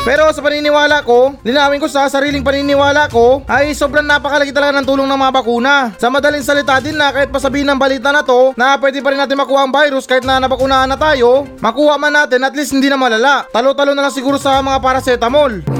Pero 0.06 0.30
sa 0.30 0.38
paniniwala 0.38 1.02
ko, 1.02 1.34
linawin 1.42 1.82
ko 1.82 1.90
sa 1.90 2.06
sariling 2.06 2.46
paniniwala 2.46 3.10
ko, 3.10 3.42
ay 3.50 3.74
sobrang 3.74 4.06
napakalaki 4.06 4.54
talaga 4.54 4.78
ng 4.78 4.86
tulong 4.86 5.02
ng 5.02 5.18
mga 5.18 5.34
bakuna. 5.34 5.90
Sa 5.98 6.06
madaling 6.06 6.46
salita 6.46 6.78
din 6.78 6.94
na 6.94 7.10
kahit 7.10 7.34
pasabihin 7.34 7.66
ng 7.74 7.74
balita 7.74 8.14
na 8.14 8.22
to, 8.22 8.54
na 8.54 8.78
pwede 8.78 9.02
pa 9.02 9.10
rin 9.10 9.18
natin 9.18 9.34
makuha 9.34 9.66
ang 9.66 9.74
virus 9.74 10.06
kahit 10.06 10.22
na 10.22 10.38
nabakunahan 10.38 10.86
na 10.86 10.94
tayo, 10.94 11.42
makuha 11.58 11.98
man 11.98 12.22
natin 12.22 12.38
at 12.46 12.54
least 12.54 12.70
hindi 12.70 12.86
na 12.86 12.94
malala. 12.94 13.50
Talo-talo 13.50 13.98
na 13.98 14.06
lang 14.06 14.14
siguro 14.14 14.38
sa 14.38 14.62
mga 14.62 14.78
paracetamol. 14.78 15.66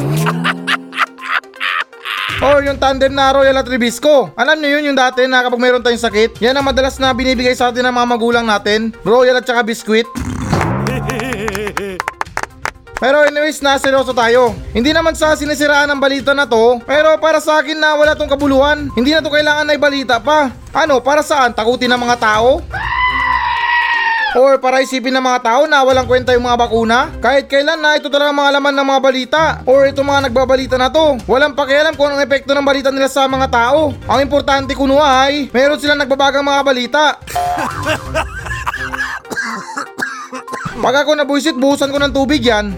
Or 2.51 2.67
yung 2.67 2.83
tandem 2.83 3.15
na 3.15 3.31
Royal 3.31 3.63
at. 3.63 4.35
Alam 4.35 4.59
nyo 4.59 4.75
yun 4.75 4.91
yung 4.91 4.99
dati 4.99 5.23
na 5.31 5.47
kapag 5.47 5.63
mayroon 5.63 5.87
tayong 5.87 6.03
sakit, 6.03 6.43
yan 6.43 6.59
ang 6.59 6.67
madalas 6.67 6.99
na 6.99 7.15
binibigay 7.15 7.55
sa 7.55 7.71
atin 7.71 7.87
ng 7.87 7.95
mga 7.95 8.11
magulang 8.11 8.43
natin. 8.43 8.91
Royal 9.07 9.39
at 9.39 9.47
saka 9.47 9.63
biscuit. 9.63 10.11
Pero 12.97 13.21
anyways, 13.29 13.61
na 13.61 13.77
seryoso 13.77 14.17
tayo. 14.17 14.57
Hindi 14.73 14.97
naman 14.97 15.13
sa 15.13 15.37
sinisiraan 15.37 15.93
ng 15.93 16.01
balita 16.01 16.33
na 16.33 16.49
to, 16.49 16.81
pero 16.89 17.13
para 17.21 17.45
sa 17.45 17.61
akin 17.61 17.77
na 17.77 17.93
wala 17.93 18.17
tong 18.17 18.31
kabuluhan. 18.31 18.89
Hindi 18.97 19.13
na 19.13 19.21
to 19.21 19.29
kailangan 19.29 19.69
na 19.69 19.77
ibalita 19.77 20.17
pa. 20.17 20.49
Ano, 20.73 21.05
para 21.05 21.21
saan? 21.21 21.53
Takutin 21.53 21.93
ng 21.93 22.01
mga 22.01 22.17
tao? 22.17 22.65
Or 24.37 24.61
para 24.61 24.85
isipin 24.85 25.17
ng 25.17 25.25
mga 25.25 25.41
tao 25.49 25.63
na 25.65 25.81
walang 25.81 26.05
kwenta 26.05 26.37
yung 26.37 26.45
mga 26.45 26.61
bakuna? 26.61 27.09
Kahit 27.25 27.49
kailan 27.49 27.81
na 27.81 27.97
ito 27.97 28.13
talaga 28.13 28.37
mga 28.37 28.61
laman 28.61 28.75
ng 28.77 28.87
mga 28.93 29.01
balita 29.01 29.43
or 29.65 29.89
ito 29.89 30.05
mga 30.05 30.29
nagbabalita 30.29 30.77
na 30.77 30.93
to. 30.93 31.17
Walang 31.25 31.57
pakialam 31.57 31.97
kung 31.97 32.13
anong 32.13 32.21
epekto 32.21 32.53
ng 32.53 32.65
balita 32.65 32.93
nila 32.93 33.09
sa 33.09 33.25
mga 33.25 33.49
tao. 33.49 33.97
Ang 34.05 34.21
importante 34.29 34.77
kuno 34.77 35.01
ay 35.01 35.49
meron 35.57 35.81
silang 35.81 36.01
nagbabagang 36.01 36.45
mga 36.45 36.63
balita. 36.65 37.05
Pag 40.77 40.95
ako 41.03 41.17
nabuisit, 41.17 41.57
buhusan 41.57 41.89
ko 41.89 41.99
ng 41.99 42.13
tubig 42.13 42.45
yan. 42.45 42.77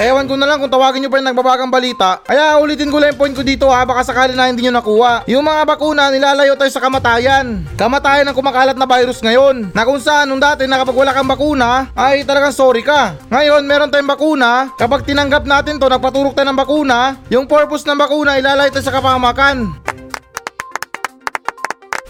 Ewan 0.00 0.24
ko 0.24 0.32
na 0.32 0.48
lang 0.48 0.56
kung 0.56 0.72
tawagin 0.72 1.04
nyo 1.04 1.12
pa 1.12 1.20
yung 1.20 1.28
nagbabagang 1.28 1.68
balita. 1.68 2.24
Kaya 2.24 2.56
ulitin 2.56 2.88
ko 2.88 2.96
lang 2.96 3.12
yung 3.12 3.20
point 3.20 3.36
ko 3.36 3.44
dito 3.44 3.68
ha, 3.68 3.84
baka 3.84 4.00
sakali 4.00 4.32
na 4.32 4.48
hindi 4.48 4.64
nyo 4.64 4.80
nakuha. 4.80 5.28
Yung 5.28 5.44
mga 5.44 5.68
bakuna, 5.68 6.08
nilalayo 6.08 6.56
tayo 6.56 6.72
sa 6.72 6.80
kamatayan. 6.80 7.68
Kamatayan 7.76 8.24
ang 8.24 8.32
kumakalat 8.32 8.80
na 8.80 8.88
virus 8.88 9.20
ngayon. 9.20 9.76
Na 9.76 9.84
kung 9.84 10.00
saan, 10.00 10.32
nung 10.32 10.40
dati 10.40 10.64
na 10.64 10.80
kapag 10.80 10.96
wala 10.96 11.12
kang 11.12 11.28
bakuna, 11.28 11.92
ay 11.92 12.24
talagang 12.24 12.56
sorry 12.56 12.80
ka. 12.80 13.12
Ngayon, 13.28 13.60
meron 13.68 13.92
tayong 13.92 14.08
bakuna. 14.08 14.72
Kapag 14.80 15.04
tinanggap 15.04 15.44
natin 15.44 15.76
to, 15.76 15.92
nagpaturok 15.92 16.32
tayo 16.32 16.48
ng 16.48 16.56
bakuna, 16.56 17.20
yung 17.28 17.44
purpose 17.44 17.84
ng 17.84 18.00
bakuna, 18.00 18.40
ilalayo 18.40 18.72
tayo 18.72 18.88
sa 18.88 18.96
kapamakan. 18.96 19.84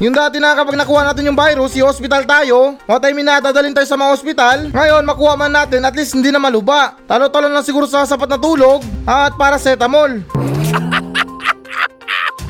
Yung 0.01 0.17
dati 0.17 0.41
na 0.41 0.57
kapag 0.57 0.81
nakuha 0.81 1.05
natin 1.05 1.29
yung 1.29 1.37
virus, 1.37 1.77
yung 1.77 1.93
hospital 1.93 2.25
tayo, 2.25 2.73
what 2.89 3.05
I 3.05 3.13
mean 3.13 3.29
na 3.29 3.37
dadalhin 3.37 3.77
tayo 3.77 3.85
sa 3.85 4.01
mga 4.01 4.17
hospital, 4.17 4.57
ngayon 4.73 5.05
makuha 5.05 5.37
man 5.37 5.53
natin 5.53 5.85
at 5.85 5.93
least 5.93 6.17
hindi 6.17 6.33
na 6.33 6.41
maluba. 6.41 6.97
Talo-talo 7.05 7.53
lang 7.53 7.61
siguro 7.61 7.85
sa 7.85 8.09
sapat 8.09 8.33
na 8.33 8.41
tulog 8.41 8.81
at 9.05 9.37
paracetamol. 9.37 10.25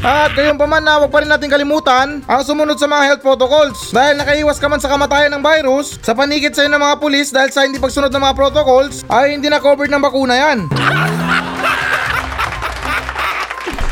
At 0.00 0.32
gayon 0.32 0.56
pa 0.56 0.64
man 0.64 0.80
na 0.80 0.96
huwag 0.96 1.12
pa 1.12 1.20
rin 1.20 1.28
natin 1.28 1.52
kalimutan 1.52 2.24
ang 2.24 2.40
sumunod 2.40 2.80
sa 2.80 2.88
mga 2.88 3.04
health 3.04 3.20
protocols. 3.20 3.92
Dahil 3.92 4.16
nakaiwas 4.16 4.56
ka 4.56 4.64
man 4.64 4.80
sa 4.80 4.88
kamatayan 4.88 5.28
ng 5.36 5.44
virus, 5.44 6.00
sa 6.00 6.16
panikit 6.16 6.56
sa'yo 6.56 6.72
ng 6.72 6.80
mga 6.80 6.96
pulis 7.04 7.28
dahil 7.28 7.52
sa 7.52 7.68
hindi 7.68 7.76
pagsunod 7.76 8.08
ng 8.08 8.24
mga 8.24 8.32
protocols, 8.32 9.04
ay 9.12 9.36
hindi 9.36 9.52
na 9.52 9.60
covered 9.60 9.92
ng 9.92 10.00
bakuna 10.00 10.40
yan. 10.40 10.58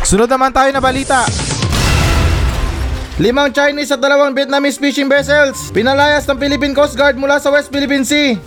Sunod 0.00 0.32
naman 0.32 0.48
tayo 0.48 0.72
na 0.72 0.80
balita. 0.80 1.47
Limang 3.18 3.50
Chinese 3.50 3.90
at 3.90 3.98
dalawang 3.98 4.30
Vietnamese 4.30 4.78
fishing 4.78 5.10
vessels 5.10 5.74
pinalayas 5.74 6.22
ng 6.30 6.38
Philippine 6.38 6.70
Coast 6.70 6.94
Guard 6.94 7.18
mula 7.18 7.42
sa 7.42 7.50
West 7.50 7.66
Philippine 7.66 8.06
Sea. 8.06 8.38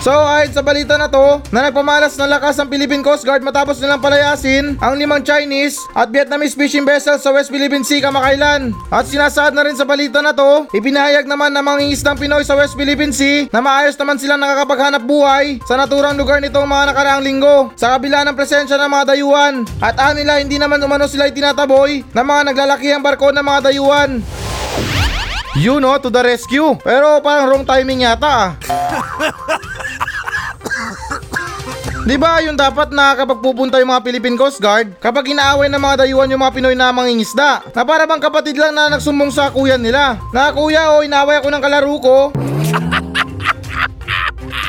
So 0.00 0.16
ayon 0.16 0.56
sa 0.56 0.64
balita 0.64 0.96
na 0.96 1.12
to, 1.12 1.44
na 1.52 1.68
nagpamalas 1.68 2.16
ng 2.16 2.24
lakas 2.24 2.56
ang 2.56 2.72
Philippine 2.72 3.04
Coast 3.04 3.20
Guard 3.20 3.44
matapos 3.44 3.84
nilang 3.84 4.00
palayasin 4.00 4.80
ang 4.80 4.96
limang 4.96 5.20
Chinese 5.20 5.76
at 5.92 6.08
Vietnamese 6.08 6.56
fishing 6.56 6.88
vessels 6.88 7.20
sa 7.20 7.28
West 7.36 7.52
Philippine 7.52 7.84
Sea 7.84 8.00
kamakailan. 8.00 8.72
At 8.88 9.04
sinasaad 9.12 9.52
na 9.52 9.60
rin 9.60 9.76
sa 9.76 9.84
balita 9.84 10.24
na 10.24 10.32
to, 10.32 10.64
ipinahayag 10.72 11.28
naman 11.28 11.52
ng 11.52 11.60
mga 11.60 11.78
isdang 11.92 12.16
Pinoy 12.16 12.48
sa 12.48 12.56
West 12.56 12.80
Philippine 12.80 13.12
Sea 13.12 13.52
na 13.52 13.60
maayos 13.60 13.92
naman 14.00 14.16
silang 14.16 14.40
nakakapaghanap 14.40 15.04
buhay 15.04 15.60
sa 15.68 15.76
naturang 15.76 16.16
lugar 16.16 16.40
nitong 16.40 16.64
mga 16.64 16.96
nakaraang 16.96 17.20
linggo 17.20 17.68
sa 17.76 18.00
kabila 18.00 18.24
ng 18.24 18.32
presensya 18.32 18.80
ng 18.80 18.88
mga 18.88 19.04
dayuhan. 19.04 19.68
At 19.84 20.00
anila 20.00 20.40
hindi 20.40 20.56
naman 20.56 20.80
umano 20.80 21.12
sila 21.12 21.28
itinataboy 21.28 22.08
ng 22.08 22.24
mga 22.24 22.42
naglalakihang 22.48 23.04
barko 23.04 23.36
ng 23.36 23.44
mga 23.44 23.68
dayuhan. 23.68 24.24
You 25.60 25.76
know, 25.76 26.00
to 26.00 26.08
the 26.08 26.24
rescue. 26.24 26.72
Pero 26.80 27.20
parang 27.20 27.52
wrong 27.52 27.64
timing 27.68 28.08
yata 28.08 28.32
ah. 28.32 28.48
Di 32.00 32.16
ba 32.16 32.40
yung 32.40 32.56
dapat 32.56 32.96
na 32.96 33.12
kapag 33.12 33.44
pupunta 33.44 33.76
yung 33.76 33.92
mga 33.92 34.04
Philippine 34.04 34.36
Coast 34.40 34.56
Guard, 34.56 34.96
kapag 35.04 35.36
inaaway 35.36 35.68
ng 35.68 35.80
mga 35.80 35.96
dayuhan 36.06 36.32
yung 36.32 36.40
mga 36.40 36.54
Pinoy 36.56 36.76
na 36.76 36.96
mangingisda, 36.96 37.60
na 37.76 37.82
para 37.84 38.08
bang 38.08 38.22
kapatid 38.22 38.56
lang 38.56 38.72
na 38.72 38.88
nagsumbong 38.88 39.28
sa 39.28 39.52
kuya 39.52 39.76
nila, 39.76 40.16
na 40.32 40.48
kuya 40.48 40.96
o 40.96 41.04
inaway 41.04 41.38
ako 41.38 41.48
ng 41.52 41.62
kalaro 41.62 41.94
ko, 42.00 42.16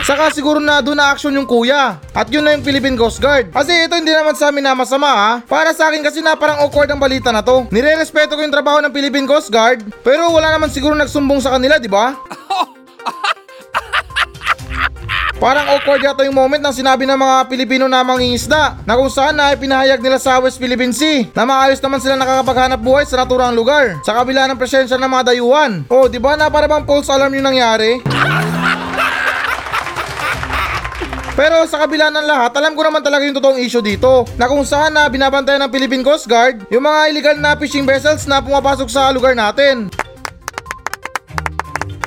Saka 0.01 0.33
siguro 0.33 0.57
na 0.57 0.81
doon 0.81 0.97
na 0.97 1.13
action 1.13 1.31
yung 1.31 1.45
kuya. 1.47 2.01
At 2.11 2.27
yun 2.33 2.43
na 2.43 2.57
yung 2.57 2.65
Philippine 2.65 2.97
Coast 2.97 3.21
Guard. 3.21 3.53
Kasi 3.53 3.85
ito 3.85 3.95
hindi 3.95 4.11
naman 4.11 4.33
sa 4.33 4.50
amin 4.50 4.65
na 4.65 4.73
masama 4.73 5.07
ha. 5.07 5.31
Para 5.45 5.71
sa 5.77 5.88
akin 5.88 6.01
kasi 6.01 6.25
na 6.25 6.33
parang 6.33 6.59
awkward 6.65 6.89
ang 6.89 7.00
balita 7.00 7.29
na 7.29 7.45
to. 7.45 7.69
Nire-respeto 7.69 8.33
ko 8.35 8.41
yung 8.41 8.51
trabaho 8.51 8.81
ng 8.81 8.91
Philippine 8.91 9.29
Coast 9.29 9.53
Guard. 9.53 9.85
Pero 10.01 10.33
wala 10.33 10.51
naman 10.51 10.73
siguro 10.73 10.97
nagsumbong 10.97 11.39
sa 11.39 11.53
kanila, 11.55 11.77
di 11.77 11.88
ba? 11.88 12.17
Parang 15.41 15.65
awkward 15.74 16.05
yata 16.05 16.21
yung 16.21 16.38
moment 16.38 16.62
nang 16.62 16.69
sinabi 16.69 17.01
ng 17.10 17.17
mga 17.17 17.50
Pilipino 17.50 17.89
na 17.89 18.05
mangingisda 18.05 18.77
na 18.86 18.93
kung 18.93 19.10
saan 19.10 19.33
na 19.33 19.50
ipinahayag 19.50 19.98
nila 19.98 20.21
sa 20.21 20.38
West 20.38 20.62
Philippine 20.62 20.93
Sea 20.93 21.33
na 21.33 21.50
maayos 21.50 21.81
naman 21.81 21.98
sila 21.98 22.13
nakakapaghanap 22.13 22.77
buhay 22.77 23.10
sa 23.10 23.17
naturang 23.17 23.57
lugar 23.57 23.98
sa 24.05 24.13
kabila 24.21 24.45
ng 24.45 24.62
presensya 24.62 25.01
ng 25.01 25.10
mga 25.10 25.33
dayuhan. 25.33 25.81
Oh, 25.89 26.05
di 26.05 26.21
ba 26.21 26.38
na 26.38 26.45
para 26.45 26.69
bang 26.69 26.86
false 26.86 27.10
alarm 27.10 27.33
yung 27.33 27.50
nangyari? 27.50 27.98
Pero 31.41 31.65
sa 31.65 31.89
kabila 31.89 32.13
ng 32.13 32.27
lahat, 32.29 32.53
alam 32.62 32.77
ko 32.77 32.86
naman 32.86 33.01
talaga 33.01 33.25
yung 33.25 33.33
totoong 33.33 33.65
issue 33.65 33.81
dito 33.81 34.29
na 34.38 34.45
kung 34.45 34.62
saan 34.62 34.93
na 34.93 35.10
binabantayan 35.10 35.65
ng 35.65 35.74
Philippine 35.74 36.05
Coast 36.05 36.29
Guard 36.29 36.69
yung 36.69 36.86
mga 36.86 37.10
illegal 37.10 37.41
na 37.41 37.57
fishing 37.57 37.89
vessels 37.89 38.29
na 38.29 38.45
pumapasok 38.45 38.86
sa 38.93 39.10
lugar 39.10 39.33
natin. 39.33 39.89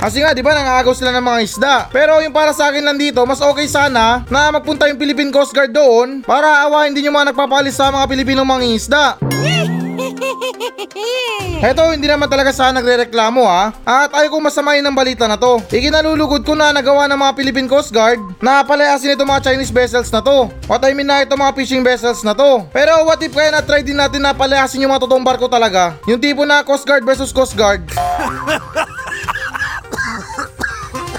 Kasi 0.05 0.21
nga, 0.21 0.37
di 0.37 0.45
ba, 0.45 0.53
nangaagaw 0.53 0.93
sila 0.93 1.17
ng 1.17 1.25
mga 1.25 1.41
isda. 1.41 1.75
Pero 1.89 2.21
yung 2.21 2.37
para 2.37 2.53
sa 2.53 2.69
akin 2.69 2.85
lang 2.85 3.01
dito, 3.01 3.25
mas 3.25 3.41
okay 3.41 3.65
sana 3.65 4.21
na 4.29 4.53
magpunta 4.53 4.85
yung 4.93 5.01
Philippine 5.01 5.33
Coast 5.33 5.57
Guard 5.57 5.73
doon 5.73 6.21
para 6.21 6.69
awahin 6.69 6.93
din 6.93 7.09
yung 7.09 7.17
mga 7.17 7.33
nagpapalis 7.33 7.81
sa 7.81 7.89
mga 7.89 8.05
Pilipinong 8.13 8.45
mga 8.45 8.69
isda. 8.69 9.17
Heto, 11.65 11.97
hindi 11.97 12.05
naman 12.05 12.29
talaga 12.29 12.53
sana 12.53 12.85
nagre-reklamo 12.85 13.49
ha. 13.49 13.73
At 13.81 14.13
ayaw 14.13 14.29
kong 14.29 14.53
masamayin 14.53 14.85
ng 14.85 14.93
balita 14.93 15.25
na 15.25 15.41
to. 15.41 15.65
Ikinalulugod 15.73 16.45
ko 16.45 16.53
na 16.53 16.77
nagawa 16.77 17.09
ng 17.09 17.17
mga 17.17 17.33
Philippine 17.41 17.73
Coast 17.73 17.89
Guard 17.89 18.21
na 18.45 18.61
palayasin 18.61 19.17
itong 19.17 19.33
mga 19.33 19.49
Chinese 19.49 19.73
vessels 19.73 20.13
na 20.13 20.21
to. 20.21 20.53
What 20.69 20.85
I 20.85 20.93
mean 20.93 21.09
na 21.09 21.25
itong 21.25 21.41
mga 21.41 21.57
fishing 21.57 21.81
vessels 21.81 22.21
na 22.21 22.37
to. 22.37 22.69
Pero 22.77 23.09
what 23.09 23.25
if 23.25 23.33
kaya 23.33 23.57
na-try 23.57 23.81
din 23.81 23.97
natin 23.97 24.21
na 24.21 24.37
palayasin 24.37 24.85
yung 24.85 24.93
mga 24.93 25.09
totoong 25.09 25.25
barko 25.25 25.49
talaga? 25.49 25.97
Yung 26.05 26.21
tipo 26.21 26.45
na 26.45 26.61
Coast 26.61 26.85
Guard 26.85 27.09
versus 27.09 27.33
Coast 27.33 27.57
Guard. 27.57 27.89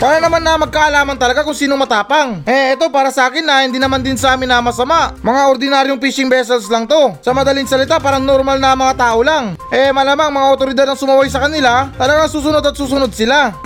Para 0.05 0.21
naman 0.21 0.45
na 0.45 0.53
magkaalaman 0.53 1.17
talaga 1.17 1.41
kung 1.41 1.57
sino 1.57 1.73
matapang. 1.73 2.45
Eh, 2.45 2.77
ito 2.77 2.85
para 2.93 3.09
sa 3.09 3.25
akin 3.25 3.41
na 3.41 3.65
hindi 3.65 3.81
naman 3.81 4.05
din 4.05 4.13
sa 4.13 4.37
amin 4.37 4.45
na 4.45 4.61
masama. 4.61 5.17
Mga 5.17 5.41
ordinaryong 5.49 5.97
fishing 5.97 6.29
vessels 6.29 6.69
lang 6.69 6.85
to. 6.85 7.17
Sa 7.25 7.33
madaling 7.33 7.65
salita, 7.65 7.97
parang 7.97 8.21
normal 8.21 8.61
na 8.61 8.77
mga 8.77 9.01
tao 9.01 9.25
lang. 9.25 9.57
Eh, 9.73 9.89
malamang 9.89 10.29
mga 10.29 10.47
otoridad 10.53 10.85
ang 10.85 10.93
sumaway 10.93 11.25
sa 11.25 11.41
kanila, 11.41 11.89
talagang 11.97 12.29
susunod 12.29 12.61
at 12.61 12.77
susunod 12.77 13.09
sila. 13.17 13.49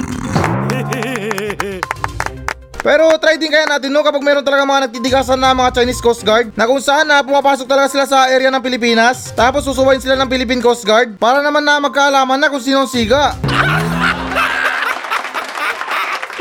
Pero 2.88 3.12
try 3.20 3.36
din 3.36 3.52
kaya 3.52 3.68
natin 3.68 3.92
no 3.92 4.00
kapag 4.00 4.24
meron 4.24 4.40
talaga 4.40 4.64
mga 4.64 4.88
nagtitigasan 4.88 5.36
na 5.36 5.52
mga 5.52 5.84
Chinese 5.84 6.00
Coast 6.00 6.24
Guard 6.24 6.56
na 6.56 6.64
kung 6.64 6.80
saan 6.80 7.04
na 7.04 7.20
pumapasok 7.20 7.68
talaga 7.68 7.92
sila 7.92 8.08
sa 8.08 8.32
area 8.32 8.48
ng 8.48 8.64
Pilipinas 8.64 9.36
tapos 9.36 9.68
susuwayin 9.68 10.00
sila 10.00 10.16
ng 10.16 10.32
Philippine 10.32 10.64
Coast 10.64 10.88
Guard 10.88 11.20
para 11.20 11.44
naman 11.44 11.68
na 11.68 11.84
magkaalaman 11.84 12.40
na 12.40 12.48
kung 12.48 12.64
sino 12.64 12.88
ang 12.88 12.88
siga. 12.88 13.36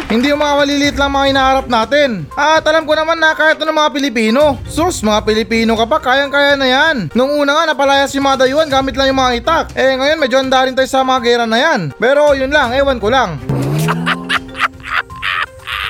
Hindi 0.09 0.33
yung 0.33 0.41
mga 0.41 0.57
maliliit 0.57 0.97
lang 0.97 1.12
mga 1.12 1.29
inaharap 1.37 1.67
natin. 1.69 2.25
At 2.33 2.65
alam 2.65 2.88
ko 2.88 2.97
naman 2.97 3.21
na 3.21 3.37
kahit 3.37 3.61
ano 3.61 3.77
mga 3.77 3.93
Pilipino. 3.93 4.57
Sus, 4.65 5.05
mga 5.05 5.21
Pilipino 5.21 5.77
ka 5.77 5.85
pa, 5.85 6.00
kayang-kaya 6.00 6.57
na 6.57 6.65
yan. 6.65 7.12
Nung 7.12 7.37
una 7.37 7.53
nga, 7.53 7.69
napalayas 7.69 8.17
yung 8.17 8.25
mga 8.25 8.49
dayuhan 8.49 8.73
gamit 8.73 8.97
lang 8.97 9.12
yung 9.12 9.21
mga 9.21 9.35
itak. 9.45 9.67
Eh 9.77 10.00
ngayon, 10.00 10.17
medyo 10.17 10.41
handa 10.41 10.65
rin 10.65 10.73
tayo 10.73 10.88
sa 10.88 11.05
mga 11.05 11.21
gera 11.21 11.45
na 11.45 11.61
yan. 11.61 11.93
Pero 12.00 12.33
yun 12.33 12.49
lang, 12.49 12.73
ewan 12.73 12.97
ko 12.97 13.12
lang. 13.12 13.37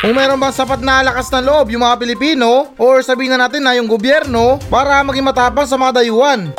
Kung 0.02 0.14
meron 0.14 0.38
bang 0.38 0.54
sapat 0.54 0.82
na 0.82 1.02
lakas 1.02 1.30
ng 1.30 1.46
loob 1.46 1.70
yung 1.70 1.86
mga 1.86 1.98
Pilipino 2.02 2.74
or 2.74 3.02
sabihin 3.06 3.34
na 3.34 3.46
natin 3.46 3.66
na 3.66 3.78
yung 3.78 3.86
gobyerno 3.86 4.58
para 4.66 4.98
maging 5.02 5.26
matapang 5.26 5.66
sa 5.66 5.78
mga 5.78 6.02
dayuhan. 6.02 6.54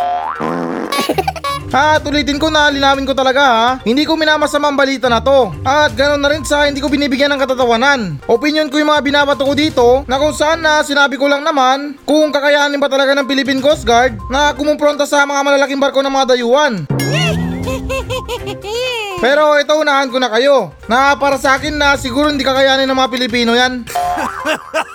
At 1.70 2.02
ulitin 2.02 2.42
ko 2.42 2.50
na 2.50 2.74
linawin 2.74 3.06
ko 3.06 3.14
talaga 3.14 3.42
ha, 3.46 3.68
hindi 3.86 4.02
ko 4.02 4.18
minamasama 4.18 4.74
ang 4.74 4.78
balita 4.78 5.06
na 5.06 5.22
to. 5.22 5.54
At 5.62 5.94
ganoon 5.94 6.22
na 6.22 6.30
rin 6.34 6.42
sa 6.42 6.66
hindi 6.66 6.82
ko 6.82 6.90
binibigyan 6.90 7.30
ng 7.38 7.42
katatawanan. 7.46 8.18
Opinion 8.26 8.74
ko 8.74 8.82
yung 8.82 8.90
mga 8.90 9.06
binabato 9.06 9.46
ko 9.46 9.54
dito 9.54 9.88
na 10.10 10.18
kung 10.18 10.34
saan 10.34 10.66
na 10.66 10.82
sinabi 10.82 11.14
ko 11.14 11.30
lang 11.30 11.46
naman 11.46 11.94
kung 12.10 12.34
kakayanin 12.34 12.82
ba 12.82 12.90
talaga 12.90 13.14
ng 13.14 13.30
Philippine 13.30 13.62
Coast 13.62 13.86
Guard 13.86 14.18
na 14.34 14.50
kumumpronta 14.58 15.06
sa 15.06 15.30
mga 15.30 15.46
malalaking 15.46 15.78
barko 15.78 16.02
ng 16.02 16.10
mga 16.10 16.30
dayuhan. 16.34 16.90
Pero 19.24 19.60
ito 19.60 19.76
unahan 19.76 20.08
ko 20.10 20.18
na 20.18 20.32
kayo 20.32 20.72
na 20.90 21.14
para 21.20 21.38
sa 21.38 21.60
akin 21.60 21.76
na 21.78 21.94
siguro 22.00 22.32
hindi 22.34 22.42
kakayanin 22.42 22.90
ng 22.90 22.98
mga 22.98 23.14
Pilipino 23.14 23.54
yan. 23.54 23.86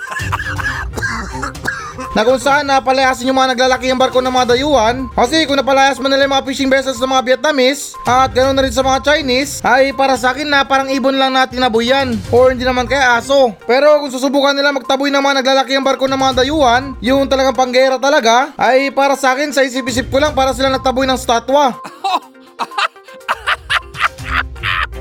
na 2.15 2.23
kung 2.23 2.39
saan 2.39 2.63
napalayasin 2.63 3.27
yung 3.27 3.35
mga 3.35 3.51
naglalaki 3.51 3.91
ang 3.91 3.99
barko 3.99 4.23
ng 4.23 4.31
mga 4.31 4.55
dayuhan. 4.55 5.11
Kasi 5.11 5.43
kung 5.43 5.59
napalayas 5.59 5.99
man 5.99 6.07
nila 6.07 6.23
yung 6.23 6.35
mga 6.39 6.47
fishing 6.47 6.71
vessels 6.71 6.95
ng 7.03 7.11
mga 7.11 7.23
Vietnamese 7.27 7.91
at 8.07 8.31
ganoon 8.31 8.55
na 8.55 8.63
rin 8.63 8.71
sa 8.71 8.87
mga 8.87 9.03
Chinese 9.03 9.59
ay 9.67 9.91
para 9.91 10.15
sa 10.15 10.31
akin 10.31 10.47
na 10.47 10.63
parang 10.63 10.87
ibon 10.87 11.19
lang 11.19 11.35
natin 11.35 11.59
naboy 11.59 11.91
yan 11.91 12.15
or 12.31 12.55
hindi 12.55 12.63
naman 12.63 12.87
kaya 12.87 13.19
aso. 13.19 13.51
Pero 13.67 13.99
kung 13.99 14.15
susubukan 14.15 14.55
nila 14.55 14.71
magtaboy 14.71 15.11
ng 15.11 15.19
mga 15.19 15.43
naglalaki 15.43 15.75
ang 15.75 15.83
barko 15.83 16.07
ng 16.07 16.15
mga 16.15 16.47
dayuhan 16.47 16.95
yung 17.03 17.27
talagang 17.27 17.51
panggera 17.53 17.99
talaga 17.99 18.55
ay 18.55 18.95
para 18.95 19.19
sa 19.19 19.35
akin 19.35 19.51
sa 19.51 19.67
isip-isip 19.67 20.07
ko 20.07 20.23
lang 20.23 20.31
para 20.31 20.55
sila 20.55 20.71
nagtaboy 20.71 21.03
ng 21.03 21.19
statwa. 21.19 21.75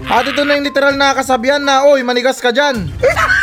At 0.05 0.27
ito 0.31 0.47
na 0.47 0.55
yung 0.55 0.67
literal 0.69 0.95
na 0.95 1.17
kasabihan 1.17 1.59
na, 1.59 1.83
oy, 1.91 2.07
manigas 2.07 2.39
ka 2.39 2.55
dyan. 2.55 2.87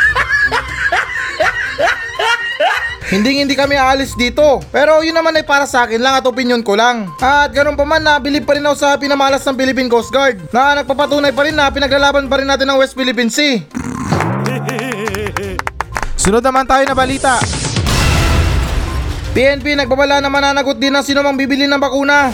Hindi 3.12 3.44
hindi 3.44 3.52
kami 3.52 3.76
aalis 3.76 4.16
dito. 4.16 4.64
Pero 4.72 5.04
yun 5.04 5.12
naman 5.12 5.36
ay 5.36 5.44
para 5.44 5.68
sa 5.68 5.84
akin 5.84 6.00
lang 6.00 6.16
at 6.16 6.24
opinion 6.24 6.64
ko 6.64 6.72
lang. 6.80 7.12
At 7.20 7.52
ganun 7.52 7.76
pa 7.76 7.84
man 7.84 8.00
na 8.00 8.16
bilib 8.16 8.48
pa 8.48 8.56
rin 8.56 8.64
ako 8.64 8.72
sa 8.72 8.96
pinamalas 8.96 9.44
ng 9.44 9.52
Philippine 9.52 9.92
Coast 9.92 10.08
Guard. 10.08 10.40
Na 10.48 10.80
nagpapatunay 10.80 11.36
pa 11.36 11.44
rin 11.44 11.52
na 11.52 11.68
pinaglalaban 11.68 12.24
pa 12.24 12.40
rin 12.40 12.48
natin 12.48 12.72
ang 12.72 12.80
West 12.80 12.96
Philippine 12.96 13.28
Sea. 13.28 13.68
Sunod 16.16 16.40
naman 16.40 16.64
tayo 16.64 16.88
na 16.88 16.96
balita. 16.96 17.36
PNP 19.36 19.76
nagbabala 19.76 20.24
na 20.24 20.32
mananagot 20.32 20.80
din 20.80 20.96
ng 20.96 21.04
sino 21.04 21.20
mang 21.20 21.36
bibili 21.36 21.68
ng 21.68 21.80
bakuna. 21.84 22.32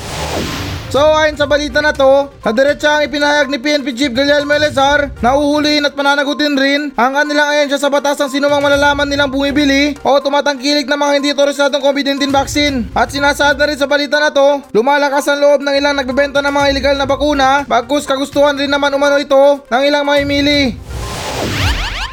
So 0.88 1.04
ayon 1.04 1.37
sa 1.37 1.45
balita 1.45 1.85
na 1.85 1.92
to, 1.92 2.33
na 2.40 2.49
diretsa 2.49 2.97
ang 2.97 3.04
ipinahayag 3.04 3.52
ni 3.52 3.61
PNP 3.61 3.92
Chief 3.92 4.09
Guillermo 4.09 4.57
Elezar 4.57 5.12
na 5.21 5.37
uhulihin 5.37 5.85
at 5.85 5.92
pananagutin 5.92 6.57
rin 6.57 6.97
ang 6.97 7.12
kanilang 7.12 7.45
ayan 7.45 7.68
sa 7.76 7.92
batas 7.92 8.16
ng 8.25 8.33
sino 8.33 8.49
mang 8.49 8.64
malalaman 8.64 9.04
nilang 9.04 9.28
bumibili 9.28 9.92
o 10.00 10.16
tumatangkilik 10.16 10.88
ng 10.88 10.97
mga 10.97 11.12
hindi 11.21 11.28
otorisadong 11.37 11.85
COVID-19 11.85 12.33
vaccine. 12.33 12.76
At 12.97 13.12
sinasaad 13.12 13.61
na 13.61 13.68
rin 13.68 13.76
sa 13.76 13.85
balita 13.85 14.16
na 14.16 14.33
to, 14.33 14.64
lumalakas 14.73 15.28
ang 15.28 15.45
loob 15.45 15.61
ng 15.61 15.76
ilang 15.76 15.92
nagbebenta 15.92 16.40
ng 16.40 16.57
mga 16.57 16.66
illegal 16.73 16.97
na 16.97 17.04
bakuna 17.04 17.68
bagkus 17.68 18.09
kagustuhan 18.09 18.57
rin 18.57 18.73
naman 18.73 18.88
umano 18.97 19.21
ito 19.21 19.61
ng 19.68 19.83
ilang 19.85 20.09
mamimili. 20.09 20.73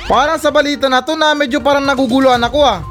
Parang 0.05 0.35
sa 0.35 0.51
balita 0.51 0.91
na 0.91 0.99
to 0.99 1.15
na 1.15 1.31
medyo 1.31 1.63
parang 1.63 1.87
naguguluhan 1.87 2.43
ako 2.43 2.59
ah. 2.59 2.83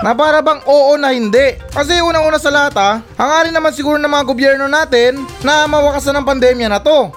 Na 0.00 0.16
para 0.16 0.40
bang 0.40 0.64
oo 0.64 0.96
na 0.96 1.12
hindi. 1.12 1.60
Kasi 1.68 2.00
unang-una 2.00 2.40
sa 2.40 2.48
lahat 2.48 2.74
ah, 2.80 2.94
hangarin 3.20 3.52
naman 3.52 3.76
siguro 3.76 4.00
ng 4.00 4.08
mga 4.08 4.24
gobyerno 4.24 4.64
natin 4.64 5.20
na 5.44 5.68
mawakasan 5.68 6.16
ng 6.16 6.24
pandemya 6.24 6.68
na 6.72 6.80
to. 6.80 7.12